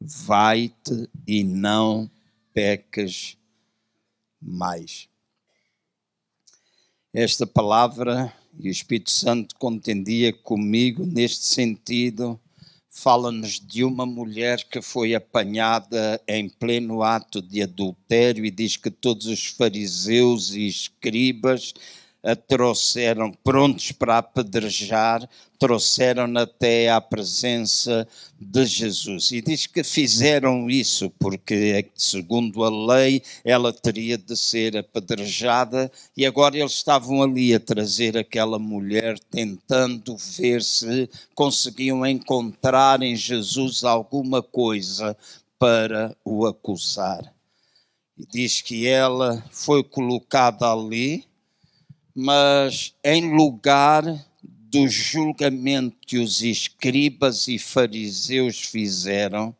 Vai-te 0.00 1.08
e 1.26 1.44
não 1.44 2.10
peques 2.52 3.36
mais. 4.40 5.08
Esta 7.16 7.46
palavra 7.46 8.34
e 8.58 8.66
o 8.66 8.72
Espírito 8.72 9.12
Santo 9.12 9.54
contendia 9.56 10.32
comigo 10.32 11.06
neste 11.06 11.46
sentido. 11.46 12.40
Fala-nos 12.90 13.60
de 13.60 13.84
uma 13.84 14.04
mulher 14.04 14.64
que 14.64 14.82
foi 14.82 15.14
apanhada 15.14 16.20
em 16.26 16.48
pleno 16.48 17.04
ato 17.04 17.40
de 17.40 17.62
adultério 17.62 18.44
e 18.44 18.50
diz 18.50 18.76
que 18.76 18.90
todos 18.90 19.26
os 19.26 19.46
fariseus 19.46 20.54
e 20.54 20.66
escribas 20.66 21.72
a 22.24 22.34
trouxeram 22.34 23.30
prontos 23.30 23.92
para 23.92 24.16
apedrejar, 24.16 25.28
trouxeram-na 25.58 26.42
até 26.42 26.90
à 26.90 26.98
presença 26.98 28.08
de 28.40 28.64
Jesus. 28.64 29.30
E 29.30 29.42
diz 29.42 29.66
que 29.66 29.84
fizeram 29.84 30.70
isso 30.70 31.10
porque, 31.18 31.86
segundo 31.94 32.64
a 32.64 32.94
lei, 32.94 33.22
ela 33.44 33.74
teria 33.74 34.16
de 34.16 34.34
ser 34.36 34.74
apedrejada, 34.74 35.92
e 36.16 36.24
agora 36.24 36.56
eles 36.56 36.72
estavam 36.72 37.22
ali 37.22 37.54
a 37.54 37.60
trazer 37.60 38.16
aquela 38.16 38.58
mulher, 38.58 39.18
tentando 39.30 40.16
ver 40.16 40.62
se 40.62 41.10
conseguiam 41.34 42.06
encontrar 42.06 43.02
em 43.02 43.14
Jesus 43.14 43.84
alguma 43.84 44.42
coisa 44.42 45.14
para 45.58 46.16
o 46.24 46.46
acusar. 46.46 47.32
E 48.16 48.24
diz 48.24 48.62
que 48.62 48.86
ela 48.86 49.44
foi 49.50 49.82
colocada 49.84 50.70
ali 50.70 51.24
mas 52.14 52.94
em 53.02 53.34
lugar 53.36 54.04
do 54.42 54.86
julgamento 54.88 55.96
que 56.06 56.18
os 56.18 56.42
escribas 56.42 57.48
e 57.48 57.58
fariseus 57.58 58.60
fizeram, 58.60 59.54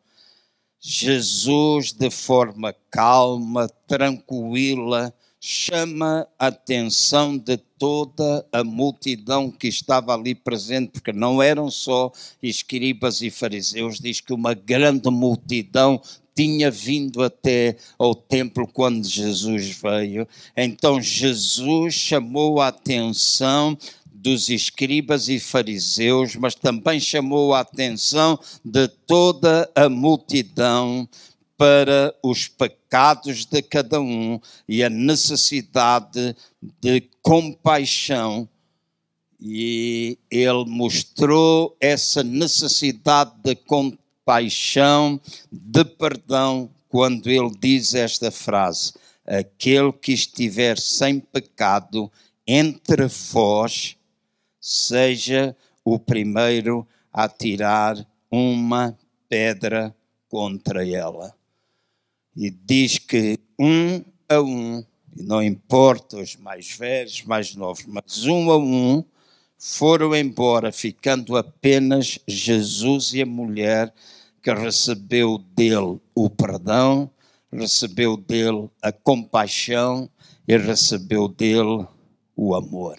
Jesus, 0.79 1.91
de 1.91 2.09
forma 2.09 2.73
calma, 2.91 3.67
tranquila, 3.87 5.13
chama 5.47 6.27
a 6.39 6.47
atenção 6.47 7.37
de 7.37 7.55
toda 7.55 8.43
a 8.51 8.63
multidão 8.63 9.51
que 9.51 9.67
estava 9.67 10.11
ali 10.15 10.33
presente, 10.33 10.93
porque 10.93 11.13
não 11.13 11.39
eram 11.39 11.69
só 11.69 12.11
escribas 12.41 13.21
e 13.21 13.29
fariseus, 13.29 13.99
diz 13.99 14.19
que 14.19 14.33
uma 14.33 14.55
grande 14.55 15.07
multidão 15.11 16.01
tinha 16.35 16.71
vindo 16.71 17.21
até 17.21 17.77
ao 17.99 18.15
templo 18.15 18.67
quando 18.67 19.07
Jesus 19.07 19.69
veio. 19.79 20.27
Então 20.57 20.99
Jesus 20.99 21.93
chamou 21.93 22.59
a 22.59 22.69
atenção 22.69 23.77
dos 24.11 24.49
escribas 24.49 25.29
e 25.29 25.39
fariseus, 25.39 26.35
mas 26.35 26.55
também 26.55 26.99
chamou 26.99 27.53
a 27.53 27.59
atenção 27.59 28.39
de 28.65 28.87
toda 28.87 29.69
a 29.75 29.87
multidão 29.89 31.07
para 31.55 32.15
os 32.23 32.47
pecados 32.47 32.84
de 33.45 33.61
cada 33.61 33.99
um 33.99 34.39
e 34.67 34.83
a 34.83 34.89
necessidade 34.89 36.35
de 36.81 37.01
compaixão. 37.21 38.47
E 39.39 40.17
ele 40.31 40.65
mostrou 40.65 41.75
essa 41.79 42.23
necessidade 42.23 43.31
de 43.43 43.55
compaixão 43.55 44.05
paixão, 44.25 45.21
de 45.51 45.85
perdão, 45.85 46.69
quando 46.89 47.29
ele 47.29 47.51
diz 47.57 47.93
esta 47.93 48.31
frase: 48.31 48.93
Aquele 49.25 49.93
que 49.93 50.11
estiver 50.11 50.79
sem 50.79 51.19
pecado 51.19 52.11
entre 52.47 53.07
vós, 53.31 53.95
seja 54.59 55.55
o 55.83 55.99
primeiro 55.99 56.87
a 57.13 57.29
tirar 57.29 57.95
uma 58.29 58.97
pedra 59.29 59.95
contra 60.27 60.87
ela. 60.87 61.33
E 62.35 62.49
diz 62.49 62.97
que 62.97 63.39
um 63.59 64.03
a 64.27 64.41
um, 64.41 64.83
e 65.15 65.23
não 65.23 65.41
importa 65.41 66.17
os 66.17 66.35
mais 66.35 66.71
velhos, 66.71 67.23
mais 67.23 67.55
novos, 67.55 67.85
mas 67.85 68.25
um 68.25 68.51
a 68.51 68.57
um, 68.57 69.03
foram 69.57 70.13
embora, 70.15 70.71
ficando 70.71 71.37
apenas 71.37 72.19
Jesus 72.27 73.13
e 73.13 73.21
a 73.21 73.25
mulher 73.25 73.93
que 74.43 74.53
recebeu 74.53 75.37
dele 75.37 75.99
o 76.13 76.29
perdão, 76.29 77.09
recebeu 77.51 78.17
dele 78.17 78.69
a 78.81 78.91
compaixão 78.91 80.09
e 80.47 80.57
recebeu 80.57 81.27
dele 81.27 81.87
o 82.35 82.53
amor. 82.53 82.97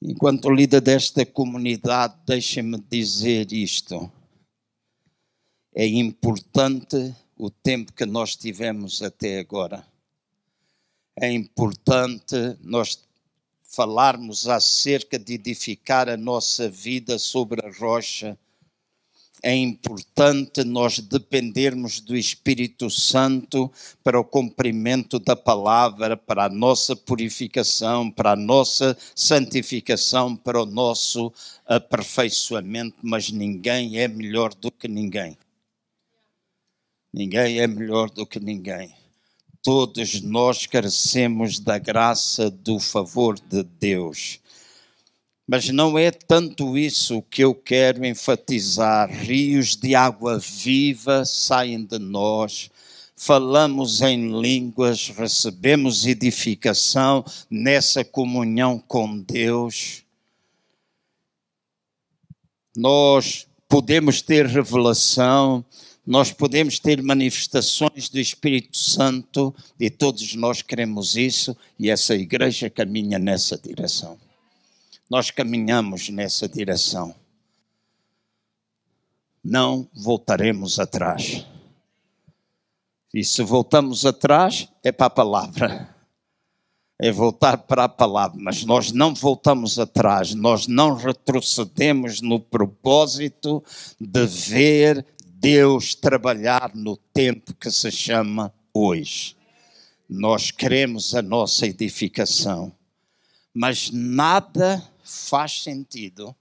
Enquanto 0.00 0.52
líder 0.52 0.82
desta 0.82 1.24
comunidade, 1.26 2.14
deixem-me 2.26 2.78
dizer 2.78 3.50
isto. 3.50 4.12
É 5.78 5.86
importante 5.86 7.14
o 7.36 7.50
tempo 7.50 7.92
que 7.92 8.06
nós 8.06 8.34
tivemos 8.34 9.02
até 9.02 9.38
agora. 9.38 9.86
É 11.14 11.30
importante 11.30 12.34
nós 12.62 13.06
falarmos 13.62 14.48
acerca 14.48 15.18
de 15.18 15.34
edificar 15.34 16.08
a 16.08 16.16
nossa 16.16 16.66
vida 16.66 17.18
sobre 17.18 17.60
a 17.60 17.70
rocha, 17.70 18.38
é 19.42 19.54
importante 19.54 20.64
nós 20.64 20.98
dependermos 20.98 22.00
do 22.00 22.16
Espírito 22.16 22.88
Santo 22.88 23.70
para 24.02 24.18
o 24.18 24.24
cumprimento 24.24 25.18
da 25.18 25.36
palavra, 25.36 26.16
para 26.16 26.46
a 26.46 26.48
nossa 26.48 26.96
purificação, 26.96 28.10
para 28.10 28.32
a 28.32 28.36
nossa 28.36 28.96
santificação, 29.14 30.34
para 30.34 30.62
o 30.62 30.64
nosso 30.64 31.30
aperfeiçoamento, 31.66 32.96
mas 33.02 33.30
ninguém 33.30 33.98
é 33.98 34.08
melhor 34.08 34.54
do 34.54 34.72
que 34.72 34.88
ninguém. 34.88 35.36
Ninguém 37.16 37.60
é 37.60 37.66
melhor 37.66 38.10
do 38.10 38.26
que 38.26 38.38
ninguém. 38.38 38.94
Todos 39.62 40.20
nós 40.20 40.66
carecemos 40.66 41.58
da 41.58 41.78
graça, 41.78 42.50
do 42.50 42.78
favor 42.78 43.40
de 43.40 43.62
Deus. 43.62 44.38
Mas 45.48 45.70
não 45.70 45.98
é 45.98 46.10
tanto 46.10 46.76
isso 46.76 47.22
que 47.22 47.42
eu 47.42 47.54
quero 47.54 48.04
enfatizar. 48.04 49.08
Rios 49.08 49.76
de 49.76 49.94
água 49.94 50.38
viva 50.38 51.24
saem 51.24 51.86
de 51.86 51.98
nós, 51.98 52.70
falamos 53.16 54.02
em 54.02 54.38
línguas, 54.38 55.08
recebemos 55.08 56.04
edificação 56.04 57.24
nessa 57.48 58.04
comunhão 58.04 58.78
com 58.78 59.18
Deus. 59.18 60.02
Nós 62.76 63.46
podemos 63.66 64.20
ter 64.20 64.44
revelação, 64.44 65.64
nós 66.06 66.32
podemos 66.32 66.78
ter 66.78 67.02
manifestações 67.02 68.08
do 68.08 68.20
Espírito 68.20 68.78
Santo 68.78 69.52
e 69.78 69.90
todos 69.90 70.36
nós 70.36 70.62
queremos 70.62 71.16
isso 71.16 71.56
e 71.76 71.90
essa 71.90 72.14
igreja 72.14 72.70
caminha 72.70 73.18
nessa 73.18 73.58
direção. 73.58 74.16
Nós 75.10 75.32
caminhamos 75.32 76.08
nessa 76.08 76.48
direção. 76.48 77.12
Não 79.42 79.88
voltaremos 79.92 80.78
atrás. 80.78 81.44
E 83.12 83.24
se 83.24 83.42
voltamos 83.42 84.06
atrás, 84.06 84.68
é 84.84 84.92
para 84.92 85.06
a 85.06 85.10
palavra. 85.10 85.96
É 86.98 87.12
voltar 87.12 87.58
para 87.58 87.84
a 87.84 87.88
palavra, 87.88 88.38
mas 88.40 88.64
nós 88.64 88.90
não 88.90 89.12
voltamos 89.12 89.78
atrás, 89.78 90.34
nós 90.34 90.66
não 90.66 90.94
retrocedemos 90.94 92.22
no 92.22 92.40
propósito 92.40 93.62
de 94.00 94.24
ver 94.24 95.04
Deus 95.48 95.94
trabalhar 95.94 96.74
no 96.74 96.96
tempo 96.96 97.54
que 97.54 97.70
se 97.70 97.88
chama 97.92 98.52
hoje. 98.74 99.36
Nós 100.08 100.50
queremos 100.50 101.14
a 101.14 101.22
nossa 101.22 101.64
edificação, 101.68 102.72
mas 103.54 103.88
nada 103.92 104.84
faz 105.04 105.62
sentido, 105.62 106.34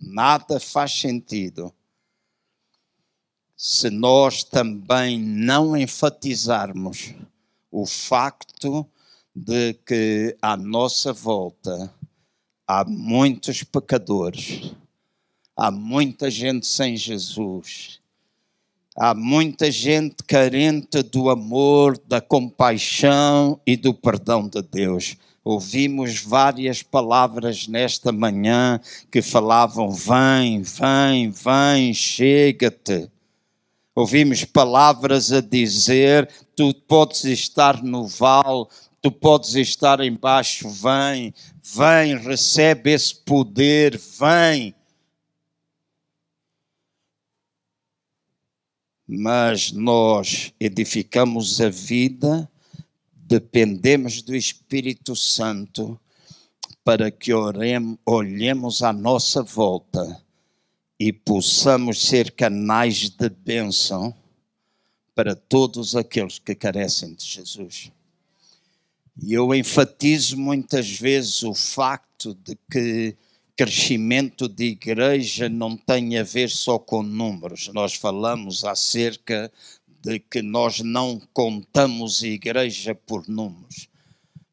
nada 0.00 0.60
faz 0.60 0.92
sentido 0.92 1.74
se 3.56 3.90
nós 3.90 4.44
também 4.44 5.18
não 5.18 5.76
enfatizarmos 5.76 7.12
o 7.72 7.84
facto 7.84 8.86
de 9.34 9.74
que 9.84 10.36
à 10.40 10.56
nossa 10.56 11.12
volta 11.12 11.92
há 12.68 12.84
muitos 12.84 13.64
pecadores, 13.64 14.72
há 15.56 15.72
muita 15.72 16.30
gente 16.30 16.68
sem 16.68 16.96
Jesus, 16.96 18.00
há 18.96 19.14
muita 19.14 19.70
gente 19.70 20.16
carente 20.26 21.02
do 21.02 21.30
amor, 21.30 21.98
da 22.06 22.20
compaixão 22.20 23.60
e 23.66 23.76
do 23.76 23.94
perdão 23.94 24.48
de 24.48 24.62
Deus. 24.62 25.16
Ouvimos 25.44 26.20
várias 26.20 26.82
palavras 26.82 27.66
nesta 27.66 28.12
manhã 28.12 28.80
que 29.10 29.20
falavam: 29.20 29.90
vem, 29.90 30.62
vem, 30.62 31.30
vem, 31.30 31.92
chega-te. 31.92 33.10
Ouvimos 33.94 34.44
palavras 34.44 35.32
a 35.32 35.40
dizer: 35.40 36.28
tu 36.54 36.72
podes 36.72 37.24
estar 37.24 37.82
no 37.82 38.06
vale, 38.06 38.66
tu 39.00 39.10
podes 39.10 39.56
estar 39.56 40.00
embaixo, 40.00 40.68
vem, 40.68 41.34
vem, 41.62 42.16
recebe 42.18 42.92
esse 42.92 43.14
poder, 43.14 43.98
vem. 43.98 44.74
Mas 49.14 49.72
nós 49.72 50.54
edificamos 50.58 51.60
a 51.60 51.68
vida, 51.68 52.50
dependemos 53.14 54.22
do 54.22 54.34
Espírito 54.34 55.14
Santo 55.14 56.00
para 56.82 57.10
que 57.10 57.30
olhemos 58.06 58.82
à 58.82 58.90
nossa 58.90 59.42
volta 59.42 60.18
e 60.98 61.12
possamos 61.12 62.00
ser 62.06 62.30
canais 62.30 63.10
de 63.10 63.28
bênção 63.28 64.14
para 65.14 65.36
todos 65.36 65.94
aqueles 65.94 66.38
que 66.38 66.54
carecem 66.54 67.14
de 67.14 67.26
Jesus. 67.26 67.92
E 69.22 69.34
eu 69.34 69.54
enfatizo 69.54 70.38
muitas 70.38 70.90
vezes 70.90 71.42
o 71.42 71.52
facto 71.52 72.34
de 72.34 72.56
que 72.70 73.14
crescimento 73.56 74.48
de 74.48 74.64
igreja 74.64 75.48
não 75.48 75.76
tem 75.76 76.18
a 76.18 76.22
ver 76.22 76.48
só 76.48 76.78
com 76.78 77.02
números. 77.02 77.68
Nós 77.72 77.94
falamos 77.94 78.64
acerca 78.64 79.52
de 80.02 80.18
que 80.18 80.42
nós 80.42 80.80
não 80.80 81.20
contamos 81.32 82.22
igreja 82.22 82.94
por 82.94 83.28
números. 83.28 83.88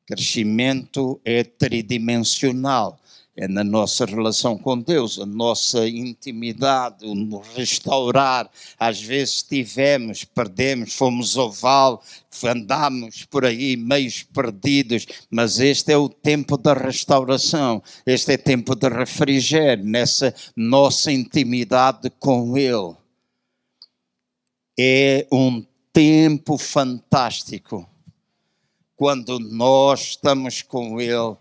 Crescimento 0.06 1.20
é 1.24 1.44
tridimensional 1.44 2.99
é 3.41 3.47
na 3.47 3.63
nossa 3.63 4.04
relação 4.04 4.58
com 4.58 4.78
Deus, 4.78 5.17
a 5.17 5.25
nossa 5.25 5.88
intimidade, 5.88 7.06
o 7.06 7.39
restaurar. 7.56 8.52
Às 8.78 9.02
vezes 9.02 9.43
tivemos, 9.43 10.25
perdemos, 10.25 10.93
fomos 10.93 11.38
ao 11.38 11.49
vale, 11.49 11.99
andamos 12.43 13.23
por 13.23 13.45
aí 13.45 13.78
meios 13.78 14.23
perdidos, 14.23 15.06
mas 15.32 15.58
este 15.58 15.93
é 15.93 15.97
o 15.97 16.10
tempo 16.10 16.58
da 16.58 16.73
restauração, 16.73 17.82
este 18.06 18.34
é 18.34 18.38
tempo 18.38 18.75
de 18.75 18.89
refrigério 18.89 19.86
nessa 19.86 20.36
nossa 20.54 21.10
intimidade 21.10 22.10
com 22.19 22.58
Ele. 22.58 22.93
É 24.78 25.25
um 25.32 25.65
tempo 25.93 26.58
fantástico 26.58 27.88
quando 28.97 29.39
nós 29.39 30.10
estamos 30.10 30.62
com 30.62 30.99
Ele 30.99 31.38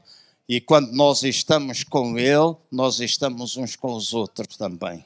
e 0.49 0.63
quando 0.63 0.93
nós 0.93 1.23
estamos 1.25 1.85
com 1.85 2.19
Ele, 2.19 2.57
nós 2.73 3.01
estamos 3.01 3.59
uns 3.59 3.77
com 3.77 3.93
os 3.93 4.15
outros 4.15 4.57
também. 4.57 5.05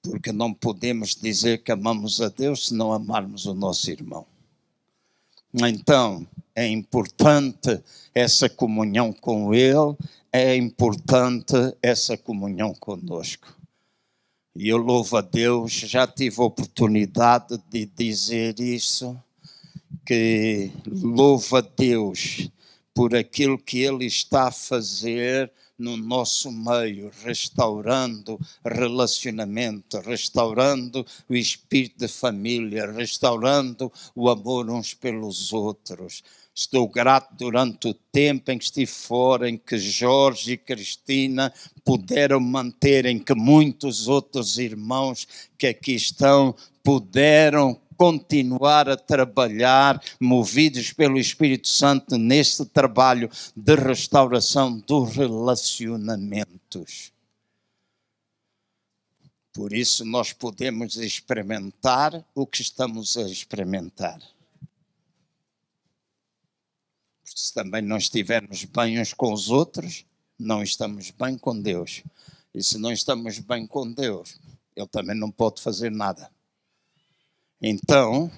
Porque 0.00 0.30
não 0.30 0.54
podemos 0.54 1.16
dizer 1.16 1.64
que 1.64 1.72
amamos 1.72 2.20
a 2.20 2.28
Deus 2.28 2.68
se 2.68 2.74
não 2.74 2.92
amarmos 2.92 3.44
o 3.44 3.54
nosso 3.54 3.90
irmão. 3.90 4.24
Então, 5.52 6.24
é 6.54 6.68
importante 6.68 7.82
essa 8.14 8.48
comunhão 8.48 9.12
com 9.12 9.52
Ele, 9.52 9.96
é 10.32 10.56
importante 10.56 11.54
essa 11.82 12.16
comunhão 12.16 12.72
conosco. 12.74 13.52
E 14.54 14.68
eu 14.68 14.76
louvo 14.76 15.16
a 15.16 15.22
Deus, 15.22 15.72
já 15.72 16.06
tive 16.06 16.40
a 16.40 16.44
oportunidade 16.44 17.60
de 17.68 17.86
dizer 17.86 18.60
isso, 18.60 19.20
que 20.06 20.70
louvo 20.86 21.56
a 21.56 21.60
Deus 21.60 22.48
por 22.94 23.14
aquilo 23.14 23.58
que 23.58 23.80
Ele 23.80 24.06
está 24.06 24.48
a 24.48 24.52
fazer 24.52 25.50
no 25.78 25.96
nosso 25.96 26.52
meio, 26.52 27.10
restaurando 27.24 28.38
relacionamento, 28.64 29.98
restaurando 30.00 31.04
o 31.28 31.34
espírito 31.34 31.98
de 31.98 32.08
família, 32.08 32.90
restaurando 32.92 33.92
o 34.14 34.30
amor 34.30 34.70
uns 34.70 34.94
pelos 34.94 35.52
outros. 35.52 36.22
Estou 36.54 36.86
grato 36.86 37.34
durante 37.34 37.88
o 37.88 37.94
tempo 37.94 38.50
em 38.50 38.58
que 38.58 38.64
estive 38.64 38.86
fora, 38.86 39.48
em 39.48 39.56
que 39.56 39.78
Jorge 39.78 40.52
e 40.52 40.56
Cristina 40.58 41.52
puderam 41.82 42.38
manter, 42.38 43.06
em 43.06 43.18
que 43.18 43.34
muitos 43.34 44.06
outros 44.06 44.58
irmãos 44.58 45.26
que 45.58 45.66
aqui 45.66 45.94
estão 45.94 46.54
puderam 46.84 47.80
continuar 48.02 48.88
a 48.88 48.96
trabalhar, 48.96 50.02
movidos 50.18 50.92
pelo 50.92 51.20
Espírito 51.20 51.68
Santo, 51.68 52.18
neste 52.18 52.64
trabalho 52.64 53.30
de 53.54 53.76
restauração 53.76 54.76
dos 54.80 55.14
relacionamentos. 55.14 57.12
Por 59.52 59.72
isso, 59.72 60.04
nós 60.04 60.32
podemos 60.32 60.96
experimentar 60.96 62.26
o 62.34 62.44
que 62.44 62.60
estamos 62.60 63.16
a 63.16 63.22
experimentar. 63.22 64.20
Se 67.24 67.54
também 67.54 67.82
não 67.82 67.98
estivermos 67.98 68.64
bem 68.64 69.00
uns 69.00 69.14
com 69.14 69.32
os 69.32 69.48
outros, 69.48 70.04
não 70.36 70.60
estamos 70.60 71.12
bem 71.12 71.38
com 71.38 71.56
Deus. 71.56 72.02
E 72.52 72.64
se 72.64 72.78
não 72.78 72.90
estamos 72.90 73.38
bem 73.38 73.64
com 73.64 73.92
Deus, 73.92 74.40
Ele 74.74 74.88
também 74.88 75.16
não 75.16 75.30
pode 75.30 75.62
fazer 75.62 75.92
nada. 75.92 76.28
Então, 77.62 78.28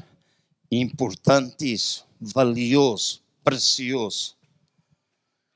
importante 0.71 1.73
isso, 1.73 2.07
valioso, 2.21 3.23
precioso. 3.43 4.37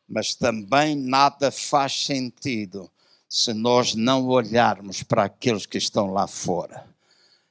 Mas 0.08 0.34
também 0.34 0.96
nada 0.96 1.50
faz 1.50 2.06
sentido 2.06 2.90
se 3.28 3.52
nós 3.52 3.94
não 3.94 4.26
olharmos 4.26 5.02
para 5.02 5.24
aqueles 5.24 5.66
que 5.66 5.76
estão 5.76 6.10
lá 6.14 6.26
fora. 6.26 6.86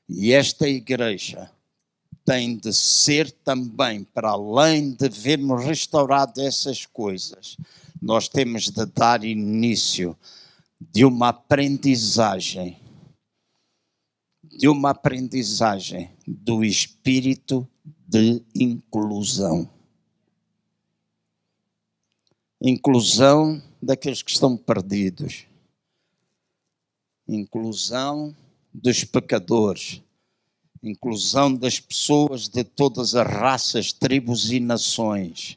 E 0.09 0.33
esta 0.33 0.67
igreja 0.67 1.51
tem 2.25 2.57
de 2.57 2.73
ser 2.73 3.31
também, 3.31 4.03
para 4.03 4.31
além 4.31 4.91
de 4.91 5.07
vermos 5.07 5.63
restaurado 5.63 6.41
essas 6.41 6.83
coisas, 6.83 7.57
nós 8.01 8.27
temos 8.27 8.71
de 8.71 8.85
dar 8.87 9.23
início 9.23 10.17
de 10.79 11.05
uma 11.05 11.29
aprendizagem 11.29 12.86
de 14.57 14.67
uma 14.67 14.89
aprendizagem 14.89 16.09
do 16.25 16.65
espírito 16.65 17.67
de 18.07 18.41
inclusão. 18.55 19.69
Inclusão 22.59 23.61
daqueles 23.79 24.23
que 24.23 24.31
estão 24.31 24.57
perdidos. 24.57 25.45
Inclusão 27.27 28.35
dos 28.73 29.03
pecadores. 29.03 30.01
Inclusão 30.81 31.53
das 31.53 31.79
pessoas 31.79 32.47
de 32.47 32.63
todas 32.63 33.13
as 33.13 33.27
raças, 33.27 33.93
tribos 33.93 34.51
e 34.51 34.59
nações. 34.59 35.55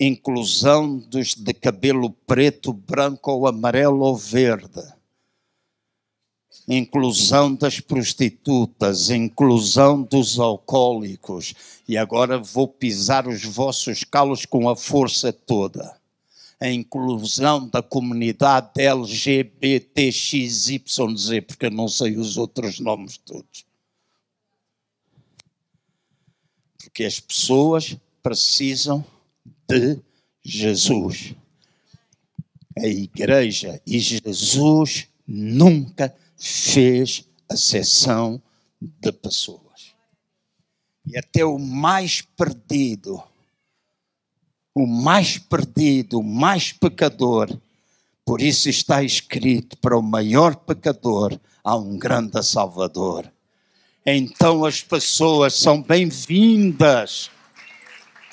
Inclusão 0.00 0.98
dos 0.98 1.36
de 1.36 1.54
cabelo 1.54 2.10
preto, 2.10 2.72
branco 2.72 3.30
ou 3.30 3.46
amarelo 3.46 4.00
ou 4.00 4.16
verde 4.16 4.99
inclusão 6.68 7.54
das 7.54 7.80
prostitutas, 7.80 9.10
inclusão 9.10 10.02
dos 10.02 10.38
alcoólicos, 10.38 11.54
e 11.88 11.98
agora 11.98 12.38
vou 12.38 12.68
pisar 12.68 13.26
os 13.26 13.44
vossos 13.44 14.04
calos 14.04 14.46
com 14.46 14.68
a 14.68 14.76
força 14.76 15.32
toda. 15.32 15.98
A 16.60 16.70
inclusão 16.70 17.68
da 17.68 17.82
comunidade 17.82 18.80
LGBTXYZ, 18.80 20.78
porque 21.46 21.66
eu 21.66 21.70
não 21.70 21.88
sei 21.88 22.16
os 22.16 22.36
outros 22.36 22.78
nomes 22.78 23.16
todos. 23.16 23.64
Porque 26.78 27.02
as 27.04 27.18
pessoas 27.18 27.96
precisam 28.22 29.04
de 29.66 29.98
Jesus. 30.44 31.34
A 32.78 32.86
igreja 32.86 33.80
e 33.86 33.98
Jesus 33.98 35.08
nunca 35.26 36.14
fez 36.40 37.28
a 37.50 37.56
sessão 37.56 38.42
de 38.80 39.12
pessoas. 39.12 39.94
E 41.06 41.18
até 41.18 41.44
o 41.44 41.58
mais 41.58 42.22
perdido, 42.22 43.22
o 44.74 44.86
mais 44.86 45.36
perdido, 45.36 46.20
o 46.20 46.22
mais 46.22 46.72
pecador, 46.72 47.54
por 48.24 48.40
isso 48.40 48.70
está 48.70 49.02
escrito: 49.02 49.76
para 49.78 49.98
o 49.98 50.02
maior 50.02 50.56
pecador 50.56 51.38
há 51.62 51.76
um 51.76 51.98
grande 51.98 52.42
Salvador. 52.42 53.30
Então 54.06 54.64
as 54.64 54.82
pessoas 54.82 55.54
são 55.54 55.82
bem-vindas 55.82 57.30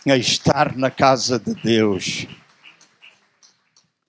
a 0.06 0.16
estar 0.16 0.78
na 0.78 0.90
casa 0.90 1.38
de 1.38 1.54
Deus. 1.56 2.26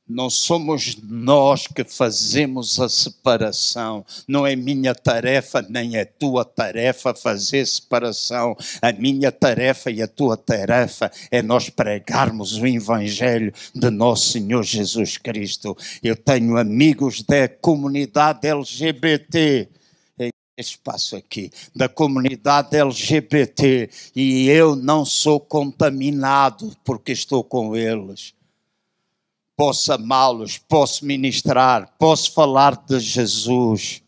Não 0.09 0.31
somos 0.31 0.97
nós 1.03 1.67
que 1.67 1.85
fazemos 1.85 2.81
a 2.81 2.89
separação. 2.89 4.07
Não 4.27 4.47
é 4.47 4.57
minha 4.57 4.95
tarefa 4.95 5.61
nem 5.69 5.97
é 5.97 6.05
tua 6.07 6.47
tarefa 6.47 7.15
fazer 7.15 7.67
separação. 7.67 8.57
A 8.81 8.91
minha 8.91 9.31
tarefa 9.31 9.91
e 9.91 10.01
a 10.01 10.09
tua 10.09 10.37
tarefa 10.37 11.13
é 11.31 11.43
nós 11.43 11.69
pregarmos 11.69 12.57
o 12.57 12.67
Evangelho 12.67 13.53
de 13.75 13.91
nosso 13.91 14.33
Senhor 14.33 14.63
Jesus 14.63 15.19
Cristo. 15.19 15.77
Eu 16.03 16.17
tenho 16.17 16.57
amigos 16.57 17.23
da 17.23 17.47
comunidade 17.47 18.49
LGBT 18.49 19.69
espaço 20.61 21.15
aqui 21.15 21.53
da 21.75 21.89
comunidade 21.89 22.77
LGBT 22.77 23.89
e 24.17 24.49
eu 24.49 24.75
não 24.75 25.05
sou 25.05 25.39
contaminado 25.39 26.77
porque 26.85 27.13
estou 27.13 27.45
com 27.45 27.77
eles 27.77 28.35
posso 29.59 29.93
amá-los, 29.93 30.57
posso 30.57 31.05
ministrar, 31.05 31.93
posso 31.99 32.33
falar 32.33 32.81
de 32.89 33.01
Jesus. 33.01 34.01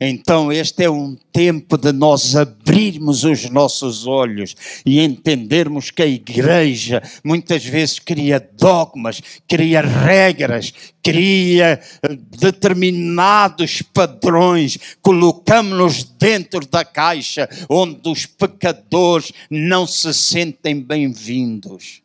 Então, 0.00 0.50
este 0.50 0.84
é 0.84 0.90
um 0.90 1.14
tempo 1.30 1.76
de 1.76 1.92
nós 1.92 2.34
abrirmos 2.34 3.22
os 3.22 3.50
nossos 3.50 4.06
olhos 4.06 4.56
e 4.86 4.98
entendermos 4.98 5.90
que 5.90 6.00
a 6.00 6.06
igreja 6.06 7.02
muitas 7.22 7.62
vezes 7.62 7.98
cria 7.98 8.40
dogmas, 8.58 9.20
cria 9.46 9.82
regras, 9.82 10.72
cria 11.02 11.78
eh, 12.02 12.18
determinados 12.38 13.82
padrões, 13.82 14.78
colocamos-nos 15.02 16.04
dentro 16.04 16.66
da 16.66 16.86
caixa 16.86 17.46
onde 17.68 18.08
os 18.08 18.24
pecadores 18.24 19.30
não 19.50 19.86
se 19.86 20.14
sentem 20.14 20.80
bem-vindos 20.80 22.00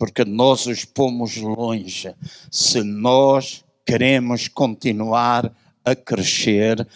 porque 0.00 0.24
nós 0.24 0.64
os 0.64 0.86
pomos 0.86 1.36
longe. 1.36 2.16
Se 2.50 2.82
nós 2.82 3.62
queremos 3.84 4.48
continuar 4.48 5.54
a 5.84 5.94
crescer 5.94 6.88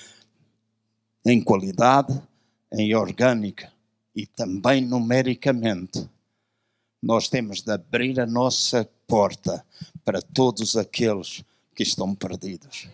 em 1.22 1.38
qualidade, 1.42 2.18
em 2.72 2.94
orgânica 2.94 3.70
e 4.16 4.24
também 4.24 4.80
numericamente, 4.80 6.08
nós 7.02 7.28
temos 7.28 7.60
de 7.60 7.72
abrir 7.72 8.18
a 8.18 8.26
nossa 8.26 8.88
porta 9.06 9.62
para 10.02 10.22
todos 10.22 10.74
aqueles 10.74 11.44
que 11.74 11.82
estão 11.82 12.14
perdidos 12.14 12.88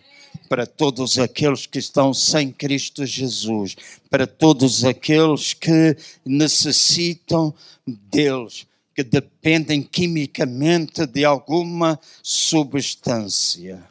para 0.49 0.65
todos 0.65 1.17
aqueles 1.17 1.65
que 1.65 1.79
estão 1.79 2.13
sem 2.13 2.51
Cristo 2.51 3.05
Jesus, 3.05 3.75
para 4.09 4.27
todos 4.27 4.83
aqueles 4.83 5.53
que 5.53 5.95
necessitam 6.25 7.53
deles, 7.87 8.67
que 9.01 9.03
dependem 9.03 9.81
quimicamente 9.81 11.07
de 11.07 11.25
alguma 11.25 11.99
substância. 12.21 13.89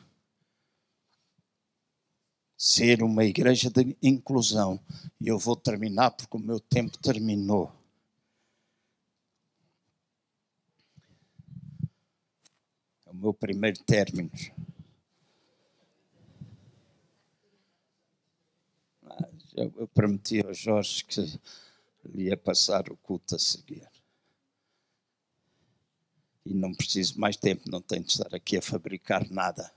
Ser 2.56 3.02
uma 3.02 3.24
igreja 3.24 3.70
de 3.70 3.96
inclusão. 4.00 4.78
E 5.20 5.26
eu 5.26 5.36
vou 5.36 5.56
terminar 5.56 6.12
porque 6.12 6.36
o 6.36 6.40
meu 6.40 6.60
tempo 6.60 6.96
terminou. 6.98 7.72
É 13.06 13.10
o 13.10 13.14
meu 13.16 13.34
primeiro 13.34 13.82
término. 13.82 14.30
Eu 19.56 19.88
prometi 19.88 20.40
ao 20.46 20.54
Jorge 20.54 21.04
que 21.04 21.20
lhe 22.04 22.28
ia 22.28 22.36
passar 22.36 22.88
o 22.90 22.96
culto 22.96 23.34
a 23.34 23.38
seguir 23.38 23.89
e 26.44 26.54
não 26.54 26.74
preciso 26.74 27.18
mais 27.20 27.36
tempo, 27.36 27.70
não 27.70 27.80
tenho 27.80 28.04
de 28.04 28.12
estar 28.12 28.34
aqui 28.34 28.56
a 28.56 28.62
fabricar 28.62 29.28
nada. 29.30 29.70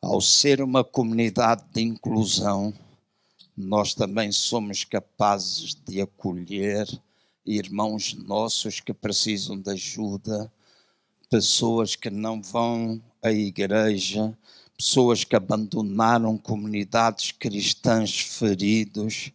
Ao 0.00 0.20
ser 0.20 0.62
uma 0.62 0.82
comunidade 0.82 1.64
de 1.72 1.82
inclusão, 1.82 2.72
nós 3.56 3.94
também 3.94 4.32
somos 4.32 4.84
capazes 4.84 5.74
de 5.74 6.00
acolher 6.00 6.86
irmãos 7.44 8.14
nossos 8.14 8.80
que 8.80 8.94
precisam 8.94 9.60
de 9.60 9.70
ajuda, 9.70 10.50
pessoas 11.28 11.96
que 11.96 12.10
não 12.10 12.40
vão 12.40 13.02
à 13.22 13.30
igreja, 13.30 14.36
pessoas 14.76 15.24
que 15.24 15.36
abandonaram 15.36 16.38
comunidades 16.38 17.32
cristãs 17.32 18.20
feridos 18.20 19.32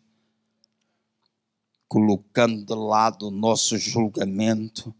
colocando 1.88 2.66
de 2.66 2.76
lado 2.76 3.28
o 3.28 3.32
nosso 3.32 3.78
julgamento, 3.78 4.94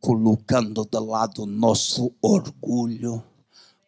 colocando 0.00 0.84
de 0.84 0.98
lado 0.98 1.42
o 1.42 1.46
nosso 1.46 2.12
orgulho, 2.20 3.22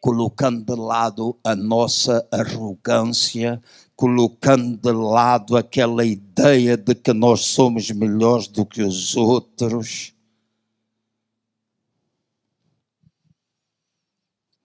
colocando 0.01 0.65
de 0.65 0.81
lado 0.81 1.39
a 1.45 1.55
nossa 1.55 2.27
arrogância, 2.33 3.63
colocando 3.95 4.77
de 4.79 4.93
lado 4.93 5.57
aquela 5.57 6.05
ideia 6.05 6.77
de 6.77 6.95
que 6.95 7.13
nós 7.13 7.41
somos 7.43 7.91
melhores 7.91 8.49
do 8.49 8.65
que 8.65 8.83
os 8.83 9.15
outros. 9.15 10.15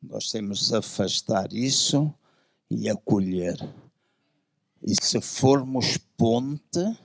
Nós 0.02 0.32
temos 0.32 0.70
de 0.70 0.76
afastar 0.76 1.52
isso 1.52 2.14
e 2.70 2.90
acolher. 2.90 3.58
E 4.82 4.96
se 4.96 5.20
formos 5.20 5.98
ponte, 6.16 6.98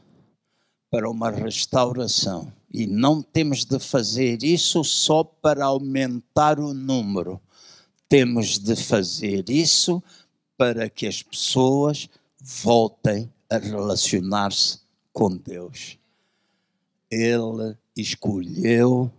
para 0.91 1.09
uma 1.09 1.31
restauração. 1.31 2.53
E 2.73 2.87
não 2.87 3.23
temos 3.23 3.65
de 3.65 3.79
fazer 3.79 4.43
isso 4.43 4.83
só 4.85 5.23
para 5.25 5.67
aumentar 5.67 6.59
o 6.59 6.75
número. 6.75 7.41
Temos 8.09 8.59
de 8.59 8.75
fazer 8.75 9.49
isso 9.49 10.03
para 10.57 10.91
que 10.91 11.07
as 11.07 11.23
pessoas 11.23 12.09
voltem 12.41 13.33
a 13.49 13.59
relacionar-se 13.59 14.81
com 15.13 15.37
Deus. 15.37 15.99
Ele 17.11 17.77
escolheu, 17.97 19.11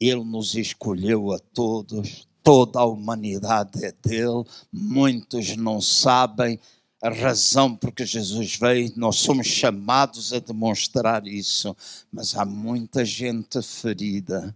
ele 0.00 0.24
nos 0.24 0.54
escolheu 0.54 1.32
a 1.32 1.38
todos, 1.38 2.28
toda 2.42 2.80
a 2.80 2.84
humanidade 2.84 3.84
é 3.84 3.92
dele, 3.92 4.44
muitos 4.72 5.56
não 5.56 5.80
sabem, 5.80 6.58
a 7.00 7.10
razão 7.10 7.76
porque 7.76 8.04
Jesus 8.04 8.56
veio, 8.56 8.92
nós 8.96 9.16
somos 9.16 9.46
chamados 9.46 10.32
a 10.32 10.40
demonstrar 10.40 11.26
isso, 11.26 11.76
mas 12.12 12.34
há 12.34 12.44
muita 12.44 13.04
gente 13.04 13.62
ferida. 13.62 14.54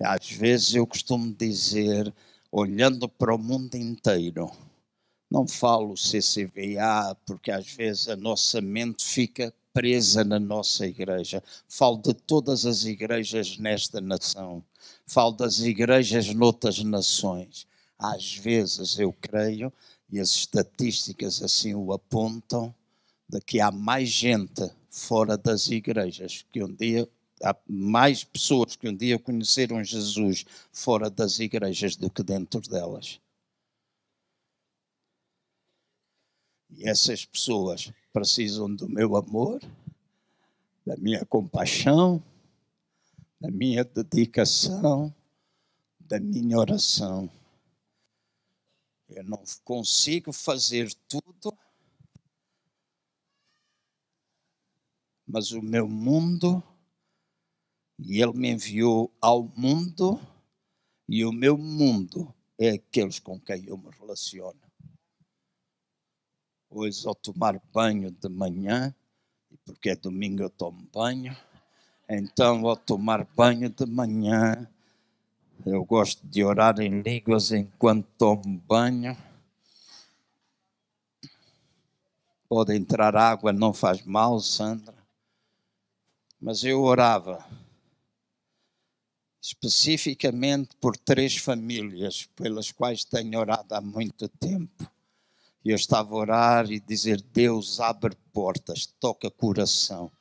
Às 0.00 0.30
vezes 0.30 0.74
eu 0.74 0.86
costumo 0.86 1.32
dizer, 1.32 2.12
olhando 2.50 3.08
para 3.08 3.34
o 3.34 3.38
mundo 3.38 3.74
inteiro, 3.74 4.50
não 5.30 5.46
falo 5.46 5.94
CCVA, 5.94 7.16
porque 7.26 7.50
às 7.50 7.70
vezes 7.70 8.08
a 8.08 8.16
nossa 8.16 8.60
mente 8.60 9.04
fica 9.04 9.52
presa 9.72 10.24
na 10.24 10.38
nossa 10.38 10.86
igreja. 10.86 11.42
Falo 11.68 11.98
de 11.98 12.14
todas 12.14 12.64
as 12.64 12.84
igrejas 12.84 13.58
nesta 13.58 14.00
nação. 14.00 14.64
Falo 15.06 15.32
das 15.32 15.58
igrejas 15.58 16.32
noutras 16.32 16.78
nações. 16.82 17.66
Às 18.12 18.34
vezes 18.36 18.98
eu 18.98 19.12
creio 19.12 19.72
e 20.10 20.20
as 20.20 20.30
estatísticas 20.30 21.42
assim 21.42 21.74
o 21.74 21.92
apontam, 21.92 22.74
de 23.26 23.40
que 23.40 23.60
há 23.60 23.70
mais 23.70 24.10
gente 24.10 24.70
fora 24.90 25.38
das 25.38 25.68
igrejas, 25.68 26.44
que 26.52 26.62
um 26.62 26.72
dia 26.72 27.08
há 27.42 27.56
mais 27.66 28.22
pessoas 28.22 28.76
que 28.76 28.88
um 28.88 28.94
dia 28.94 29.18
conheceram 29.18 29.82
Jesus 29.82 30.44
fora 30.70 31.08
das 31.08 31.38
igrejas 31.38 31.96
do 31.96 32.10
que 32.10 32.22
dentro 32.22 32.60
delas. 32.60 33.20
E 36.70 36.88
essas 36.88 37.24
pessoas 37.24 37.90
precisam 38.12 38.74
do 38.74 38.88
meu 38.88 39.16
amor, 39.16 39.60
da 40.84 40.96
minha 40.98 41.24
compaixão, 41.24 42.22
da 43.40 43.50
minha 43.50 43.82
dedicação, 43.82 45.14
da 46.00 46.20
minha 46.20 46.58
oração. 46.58 47.30
Eu 49.14 49.22
não 49.22 49.40
consigo 49.62 50.32
fazer 50.32 50.92
tudo, 51.06 51.56
mas 55.24 55.52
o 55.52 55.62
meu 55.62 55.86
mundo, 55.86 56.60
e 57.96 58.20
Ele 58.20 58.32
me 58.32 58.50
enviou 58.50 59.16
ao 59.20 59.44
mundo, 59.56 60.20
e 61.08 61.24
o 61.24 61.30
meu 61.30 61.56
mundo 61.56 62.34
é 62.58 62.70
aqueles 62.70 63.20
com 63.20 63.38
quem 63.38 63.64
eu 63.66 63.78
me 63.78 63.88
relaciono. 63.92 64.60
Hoje, 66.68 67.06
ao 67.06 67.14
tomar 67.14 67.60
banho 67.72 68.10
de 68.10 68.28
manhã, 68.28 68.92
e 69.48 69.56
porque 69.58 69.90
é 69.90 69.94
domingo 69.94 70.42
eu 70.42 70.50
tomo 70.50 70.88
banho, 70.92 71.36
então, 72.08 72.66
ao 72.66 72.76
tomar 72.76 73.24
banho 73.24 73.70
de 73.70 73.86
manhã, 73.86 74.68
eu 75.66 75.84
gosto 75.84 76.26
de 76.26 76.44
orar 76.44 76.78
em 76.80 77.00
línguas 77.00 77.50
enquanto 77.50 78.06
tomo 78.18 78.62
banho. 78.66 79.16
Pode 82.46 82.76
entrar 82.76 83.16
água, 83.16 83.52
não 83.52 83.72
faz 83.72 84.04
mal, 84.04 84.38
Sandra. 84.40 84.94
Mas 86.38 86.62
eu 86.64 86.82
orava 86.82 87.44
especificamente 89.40 90.76
por 90.80 90.96
três 90.96 91.36
famílias 91.38 92.26
pelas 92.36 92.70
quais 92.70 93.04
tenho 93.04 93.38
orado 93.38 93.74
há 93.74 93.80
muito 93.80 94.28
tempo. 94.28 94.86
E 95.64 95.70
eu 95.70 95.76
estava 95.76 96.14
a 96.14 96.18
orar 96.18 96.70
e 96.70 96.78
dizer: 96.78 97.22
Deus, 97.32 97.80
abre 97.80 98.14
portas, 98.34 98.86
toca 99.00 99.30
coração, 99.30 100.12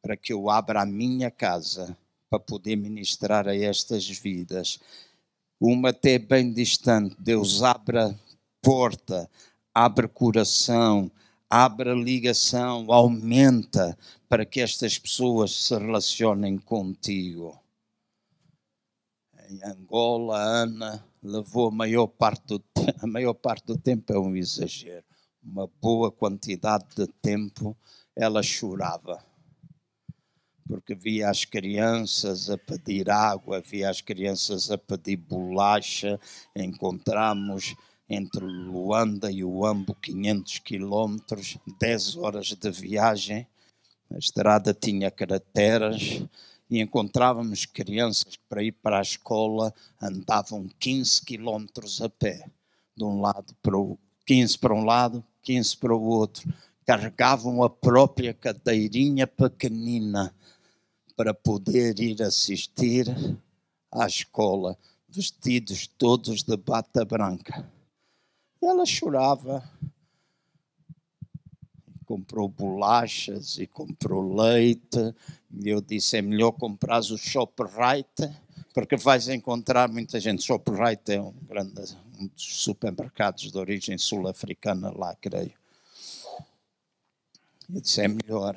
para 0.00 0.16
que 0.16 0.32
eu 0.32 0.48
abra 0.48 0.82
a 0.82 0.86
minha 0.86 1.32
casa 1.32 1.96
para 2.34 2.40
poder 2.40 2.76
ministrar 2.76 3.46
a 3.46 3.56
estas 3.56 4.08
vidas. 4.08 4.80
Uma 5.60 5.90
até 5.90 6.18
bem 6.18 6.52
distante, 6.52 7.14
Deus 7.18 7.62
abra 7.62 8.18
porta, 8.60 9.30
abre 9.72 10.08
coração, 10.08 11.10
abre 11.48 11.94
ligação, 11.94 12.92
aumenta 12.92 13.96
para 14.28 14.44
que 14.44 14.60
estas 14.60 14.98
pessoas 14.98 15.52
se 15.52 15.78
relacionem 15.78 16.58
contigo. 16.58 17.56
Em 19.48 19.62
Angola, 19.64 20.38
Ana 20.38 21.04
levou 21.22 21.68
a 21.68 21.70
maior 21.70 22.08
parte 22.08 22.46
do 22.48 22.58
tempo, 22.58 22.98
a 23.00 23.06
maior 23.06 23.34
parte 23.34 23.66
do 23.66 23.78
tempo 23.78 24.12
é 24.12 24.18
um 24.18 24.34
exagero, 24.34 25.04
uma 25.40 25.70
boa 25.80 26.10
quantidade 26.10 26.86
de 26.96 27.06
tempo 27.22 27.76
ela 28.16 28.42
chorava 28.42 29.22
porque 30.66 30.94
via 30.94 31.30
as 31.30 31.44
crianças 31.44 32.48
a 32.50 32.56
pedir 32.56 33.10
água, 33.10 33.60
via 33.60 33.90
as 33.90 34.00
crianças 34.00 34.70
a 34.70 34.78
pedir 34.78 35.16
bolacha. 35.16 36.18
Encontramos 36.56 37.74
entre 38.08 38.44
Luanda 38.44 39.30
e 39.30 39.44
o 39.44 39.64
Ambo 39.64 39.94
500 39.94 40.58
quilômetros, 40.58 41.58
10 41.78 42.16
horas 42.16 42.46
de 42.46 42.70
viagem. 42.70 43.46
A 44.10 44.18
estrada 44.18 44.74
tinha 44.74 45.10
crateras 45.10 46.22
e 46.70 46.80
encontrávamos 46.80 47.66
crianças 47.66 48.24
que 48.24 48.38
para 48.48 48.62
ir 48.62 48.72
para 48.72 48.98
a 48.98 49.02
escola 49.02 49.72
andavam 50.00 50.68
15 50.78 51.22
quilômetros 51.24 52.00
a 52.00 52.08
pé, 52.08 52.46
de 52.96 53.04
um 53.04 53.20
lado 53.20 53.54
para 53.62 53.76
o 53.76 53.98
15 54.26 54.58
para 54.58 54.74
um 54.74 54.84
lado, 54.84 55.24
15 55.42 55.76
para 55.76 55.94
o 55.94 56.02
outro. 56.02 56.48
Carregavam 56.86 57.62
a 57.62 57.70
própria 57.70 58.34
cadeirinha 58.34 59.26
pequenina 59.26 60.34
para 61.16 61.32
poder 61.32 61.98
ir 62.00 62.22
assistir 62.22 63.06
à 63.90 64.06
escola, 64.06 64.76
vestidos 65.08 65.86
todos 65.86 66.42
de 66.42 66.56
bata 66.56 67.04
branca. 67.04 67.70
Ela 68.60 68.84
chorava, 68.84 69.62
comprou 72.04 72.48
bolachas 72.48 73.58
e 73.58 73.66
comprou 73.66 74.34
leite. 74.34 75.14
E 75.52 75.68
eu 75.68 75.80
disse: 75.80 76.16
é 76.16 76.22
melhor 76.22 76.52
comprar 76.52 77.00
o 77.00 77.16
Shoprite, 77.16 78.30
porque 78.72 78.96
vais 78.96 79.28
encontrar 79.28 79.88
muita 79.88 80.18
gente. 80.18 80.42
Shoprite 80.42 81.12
é 81.12 81.20
um 81.20 81.32
grande 81.48 81.96
um 82.18 82.28
dos 82.28 82.62
supermercados 82.62 83.50
de 83.50 83.58
origem 83.58 83.98
sul-africana 83.98 84.92
lá, 84.96 85.14
creio. 85.16 85.63
Eu 87.68 87.80
disse: 87.80 88.00
é 88.00 88.08
melhor. 88.08 88.54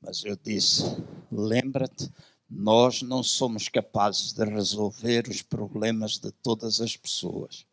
Mas 0.00 0.24
eu 0.24 0.36
disse: 0.36 0.82
lembra-te, 1.30 2.10
nós 2.48 3.02
não 3.02 3.22
somos 3.22 3.68
capazes 3.68 4.32
de 4.32 4.44
resolver 4.44 5.28
os 5.28 5.42
problemas 5.42 6.18
de 6.18 6.32
todas 6.32 6.80
as 6.80 6.96
pessoas, 6.96 7.64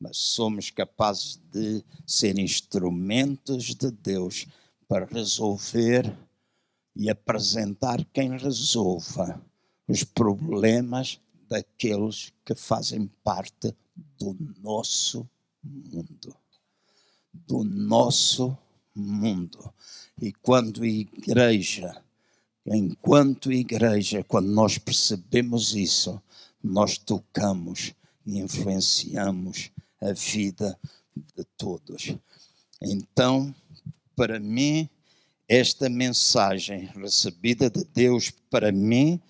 mas 0.00 0.16
somos 0.16 0.70
capazes 0.70 1.36
de 1.50 1.84
ser 2.06 2.38
instrumentos 2.38 3.74
de 3.74 3.90
Deus 3.90 4.46
para 4.88 5.04
resolver 5.04 6.16
e 6.94 7.10
apresentar 7.10 8.02
quem 8.06 8.38
resolva 8.38 9.44
os 9.86 10.02
problemas 10.02 11.20
daqueles 11.46 12.32
que 12.44 12.54
fazem 12.54 13.06
parte 13.22 13.76
do 14.18 14.34
nosso 14.62 15.28
mundo. 15.62 16.34
Do 17.34 17.62
nosso 17.64 18.56
mundo. 18.98 19.72
E 20.20 20.32
quando 20.32 20.84
igreja, 20.84 22.02
enquanto 22.66 23.52
igreja, 23.52 24.24
quando 24.24 24.48
nós 24.48 24.78
percebemos 24.78 25.74
isso, 25.74 26.20
nós 26.62 26.98
tocamos 26.98 27.94
e 28.26 28.38
influenciamos 28.38 29.70
a 30.00 30.12
vida 30.12 30.78
de 31.34 31.44
todos. 31.56 32.16
Então, 32.80 33.54
para 34.14 34.40
mim, 34.40 34.88
esta 35.48 35.88
mensagem 35.88 36.90
recebida 36.94 37.70
de 37.70 37.84
Deus 37.84 38.30
para 38.50 38.72
mim 38.72 39.20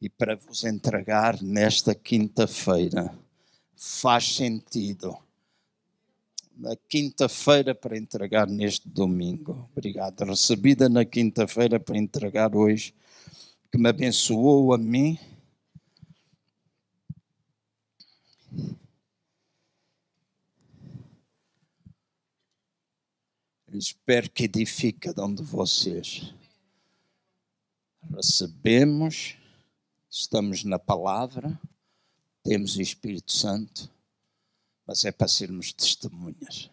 e 0.00 0.08
para 0.08 0.36
vos 0.36 0.64
entregar 0.64 1.42
nesta 1.42 1.94
quinta-feira 1.94 3.12
faz 3.74 4.36
sentido 4.36 5.18
na 6.56 6.76
quinta-feira 6.88 7.74
para 7.74 7.96
entregar 7.96 8.46
neste 8.46 8.88
domingo. 8.88 9.68
Obrigado. 9.72 10.24
Recebida 10.24 10.88
na 10.88 11.04
quinta-feira 11.04 11.80
para 11.80 11.98
entregar 11.98 12.54
hoje, 12.54 12.94
que 13.70 13.78
me 13.78 13.88
abençoou 13.88 14.72
a 14.72 14.78
mim. 14.78 15.18
Espero 23.72 24.30
que 24.30 24.44
edifique 24.44 25.12
de 25.12 25.42
vocês. 25.42 26.32
Recebemos, 28.14 29.36
estamos 30.08 30.62
na 30.62 30.78
palavra, 30.78 31.58
temos 32.44 32.76
o 32.76 32.82
Espírito 32.82 33.32
Santo 33.32 33.93
mas 34.86 35.04
é 35.04 35.12
para 35.12 35.28
sermos 35.28 35.72
testemunhas. 35.72 36.70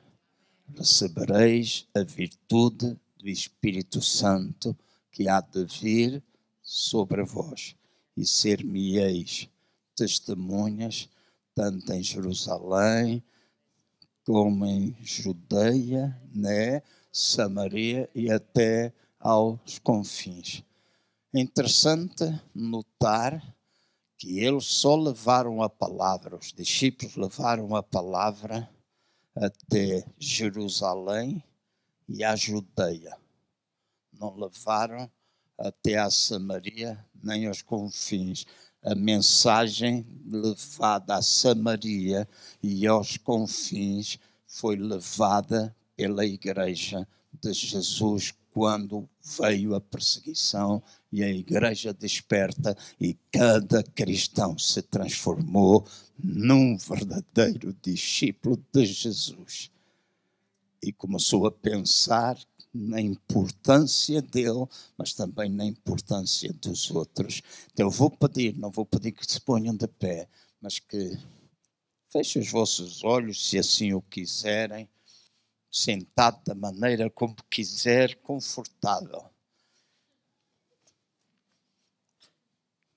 Recebereis 0.76 1.88
a 1.96 2.04
virtude 2.04 2.98
do 3.18 3.30
Espírito 3.30 4.02
Santo 4.02 4.78
que 5.12 5.28
há 5.28 5.42
de 5.42 5.66
vir 5.66 6.24
sobre 6.62 7.24
vós 7.24 7.76
e 8.16 8.26
ser-me-eis 8.26 9.50
testemunhas, 9.96 11.10
tanto 11.54 11.92
em 11.94 12.02
Jerusalém 12.02 13.24
como 14.26 14.66
em 14.66 14.96
Judeia, 15.02 16.20
né, 16.34 16.82
Samaria 17.12 18.10
e 18.16 18.32
até 18.32 18.94
aos 19.20 19.80
confins. 19.80 20.64
É 21.34 21.40
interessante 21.40 22.24
notar 22.54 23.56
que 24.22 24.40
eles 24.40 24.66
só 24.66 24.96
levaram 24.96 25.64
a 25.64 25.68
palavra, 25.68 26.36
os 26.36 26.54
discípulos 26.54 27.16
levaram 27.16 27.76
a 27.76 27.82
palavra 27.82 28.70
até 29.36 30.06
Jerusalém 30.20 31.44
e 32.08 32.24
a 32.24 32.36
Judeia. 32.36 33.18
Não 34.14 34.36
levaram 34.36 35.10
até 35.58 35.98
a 35.98 36.12
Samaria 36.12 37.04
nem 37.24 37.48
aos 37.48 37.64
confins. 37.64 38.46
A 38.84 38.94
mensagem 38.94 40.06
levada 40.24 41.16
a 41.16 41.22
Samaria 41.24 42.30
e 42.62 42.86
aos 42.86 43.18
confins 43.18 44.20
foi 44.46 44.76
levada 44.76 45.76
pela 45.96 46.28
igreja 46.28 47.08
de 47.42 47.54
Jesus 47.54 48.36
quando 48.52 49.10
veio 49.40 49.74
a 49.74 49.82
perseguição 49.82 50.84
e 51.12 51.24
a 51.24 51.30
igreja 51.30 51.94
desperta 51.94 52.76
e 53.00 53.18
cada 53.32 53.84
cristão 53.84 54.58
se 54.58 54.82
transformou 54.82 55.86
num 56.18 56.78
verdadeiro 56.78 57.76
discípulo 57.82 58.64
de 58.72 58.86
Jesus. 58.86 59.70
E 60.82 60.92
começou 60.92 61.46
a 61.46 61.52
pensar 61.52 62.38
na 62.74 63.02
importância 63.02 64.22
dele, 64.22 64.66
mas 64.98 65.14
também 65.14 65.50
na 65.50 65.66
importância 65.66 66.52
dos 66.54 66.90
outros. 66.90 67.42
Então 67.74 67.88
eu 67.88 67.92
vou 67.92 68.10
pedir, 68.10 68.58
não 68.58 68.72
vou 68.72 68.86
pedir 68.86 69.12
que 69.12 69.30
se 69.30 69.42
ponham 69.42 69.76
de 69.76 69.88
pé, 69.88 70.28
mas 70.62 70.80
que 70.80 71.18
fechem 72.10 72.42
os 72.42 72.50
vossos 72.50 73.04
olhos, 73.04 73.50
se 73.50 73.58
assim 73.58 73.94
o 73.94 74.02
quiserem 74.02 74.88
sentado 75.72 76.44
da 76.46 76.54
maneira 76.54 77.10
como 77.10 77.36
quiser, 77.50 78.16
confortável. 78.18 79.31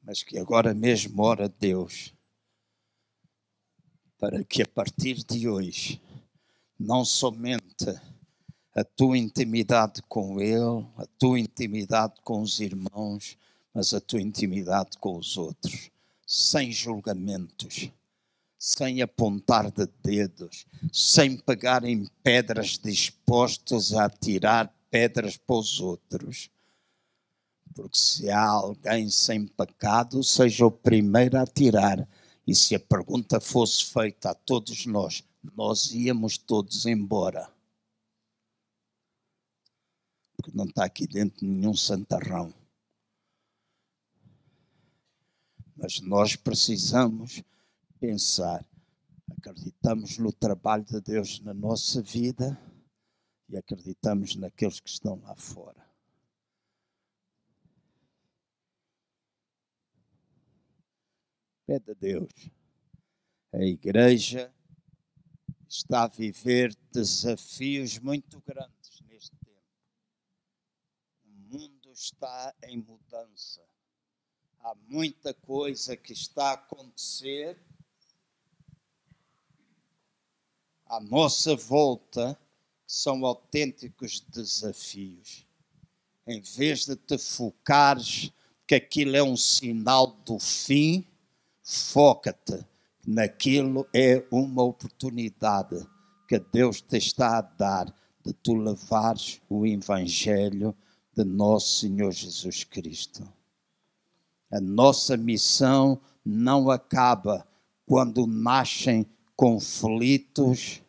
Mas 0.05 0.23
que 0.23 0.39
agora 0.39 0.75
mesmo 0.75 1.23
ora 1.23 1.49
Deus 1.49 2.13
para 4.19 4.43
que 4.45 4.63
a 4.63 4.67
partir 4.67 5.23
de 5.25 5.49
hoje 5.49 6.01
não 6.79 7.05
somente 7.05 7.89
a 8.75 8.83
tua 8.83 9.17
intimidade 9.17 10.03
com 10.09 10.41
Ele, 10.41 10.87
a 10.97 11.07
tua 11.19 11.39
intimidade 11.39 12.15
com 12.23 12.41
os 12.41 12.59
irmãos, 12.61 13.37
mas 13.73 13.95
a 13.95 14.01
tua 14.01 14.21
intimidade 14.21 14.97
com 14.99 15.17
os 15.17 15.37
outros, 15.37 15.91
sem 16.27 16.73
julgamentos, 16.73 17.91
sem 18.59 19.03
apontar 19.03 19.71
de 19.71 19.87
dedos, 20.03 20.67
sem 20.93 21.37
pegar 21.37 21.85
em 21.85 22.07
pedras 22.23 22.79
dispostos 22.79 23.95
a 23.95 24.07
atirar 24.07 24.75
pedras 24.91 25.37
para 25.37 25.57
os 25.57 25.81
outros. 25.81 26.51
Porque 27.75 27.99
se 27.99 28.31
há 28.31 28.49
alguém 28.49 29.11
sem 29.11 29.47
pecado, 29.47 30.22
seja 30.22 30.64
o 30.64 30.70
primeiro 30.70 31.39
a 31.39 31.47
tirar. 31.47 32.09
E 32.47 32.55
se 32.55 32.75
a 32.75 32.81
pergunta 32.81 33.41
fosse 33.41 33.85
feita 33.85 34.31
a 34.31 34.35
todos 34.35 34.87
nós, 34.87 35.25
nós 35.57 35.93
íamos 35.93 36.39
todos 36.39 36.87
embora. 36.87 37.51
Porque 40.37 40.57
não 40.57 40.66
está 40.66 40.85
aqui 40.85 41.07
dentro 41.07 41.45
nenhum 41.45 41.75
santarrão. 41.75 42.55
Mas 45.77 46.01
nós 46.01 46.37
precisamos 46.37 47.43
pensar. 47.99 48.64
Acreditamos 49.39 50.18
no 50.18 50.33
trabalho 50.33 50.85
de 50.85 51.01
Deus 51.01 51.41
na 51.41 51.53
nossa 51.53 52.01
vida 52.01 52.59
e 53.49 53.57
acreditamos 53.57 54.37
naqueles 54.37 54.79
que 54.79 54.89
estão 54.89 55.20
lá 55.22 55.35
fora. 55.35 55.84
Pede 61.67 61.93
a 61.93 61.95
Deus. 61.95 62.51
A 63.53 63.62
igreja 63.65 64.53
está 65.67 66.05
a 66.05 66.09
viver 66.09 66.77
desafios 66.93 67.99
muito 67.99 68.41
grandes 68.47 69.01
neste 69.07 69.35
tempo. 69.39 69.62
O 71.25 71.31
mundo 71.31 71.91
está 71.91 72.55
em 72.65 72.77
mudança. 72.77 73.62
Há 74.61 74.75
muita 74.89 75.33
coisa 75.33 75.97
que 75.97 76.12
está 76.12 76.51
a 76.51 76.55
acontecer 76.55 77.59
à 80.87 81.01
nossa 81.01 81.57
volta 81.57 82.39
são 82.87 83.25
autênticos 83.25 84.21
desafios. 84.21 85.47
Em 86.27 86.41
vez 86.41 86.85
de 86.85 86.95
te 86.95 87.17
focares 87.17 88.31
que 88.67 88.75
aquilo 88.75 89.17
é 89.17 89.23
um 89.23 89.37
sinal 89.37 90.09
do 90.09 90.39
fim, 90.39 91.07
foca-te 91.65 92.62
naquilo 93.07 93.87
é 93.95 94.23
uma 94.31 94.62
oportunidade 94.62 95.87
que 96.29 96.39
Deus 96.39 96.83
te 96.83 96.99
está 96.99 97.39
a 97.39 97.41
dar 97.41 97.87
de 98.23 98.35
tu 98.35 98.55
levares 98.55 99.41
o 99.49 99.67
evangelho 99.67 100.77
de 101.17 101.25
nosso 101.25 101.81
Senhor 101.81 102.12
Jesus 102.12 102.65
Cristo. 102.65 103.27
A 104.53 104.61
nossa 104.61 105.17
missão 105.17 106.01
não 106.25 106.71
acaba 106.71 107.47
quando 107.87 108.27
nascem 108.27 109.07
conflitos 109.35 110.83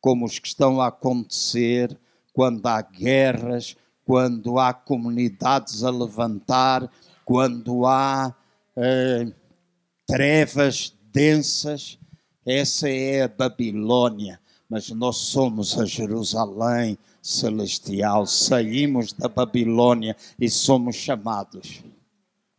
como 0.00 0.24
os 0.24 0.38
que 0.38 0.48
estão 0.48 0.80
a 0.80 0.88
acontecer, 0.88 1.98
quando 2.32 2.66
há 2.66 2.80
guerras, 2.80 3.76
quando 4.04 4.58
há 4.58 4.72
comunidades 4.72 5.82
a 5.82 5.90
levantar, 5.90 6.90
quando 7.24 7.84
há 7.84 8.34
eh, 8.76 9.32
trevas 10.06 10.94
densas. 11.12 11.98
Essa 12.44 12.88
é 12.88 13.22
a 13.22 13.28
Babilônia, 13.28 14.40
mas 14.68 14.90
nós 14.90 15.16
somos 15.16 15.78
a 15.78 15.84
Jerusalém 15.84 16.96
celestial. 17.20 18.26
Saímos 18.26 19.12
da 19.12 19.28
Babilônia 19.28 20.16
e 20.38 20.48
somos 20.48 20.94
chamados, 20.94 21.82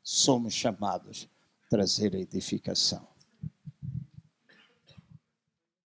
somos 0.03 0.53
chamados 0.53 1.27
a 1.65 1.69
trazer 1.69 2.15
a 2.15 2.19
edificação. 2.19 3.16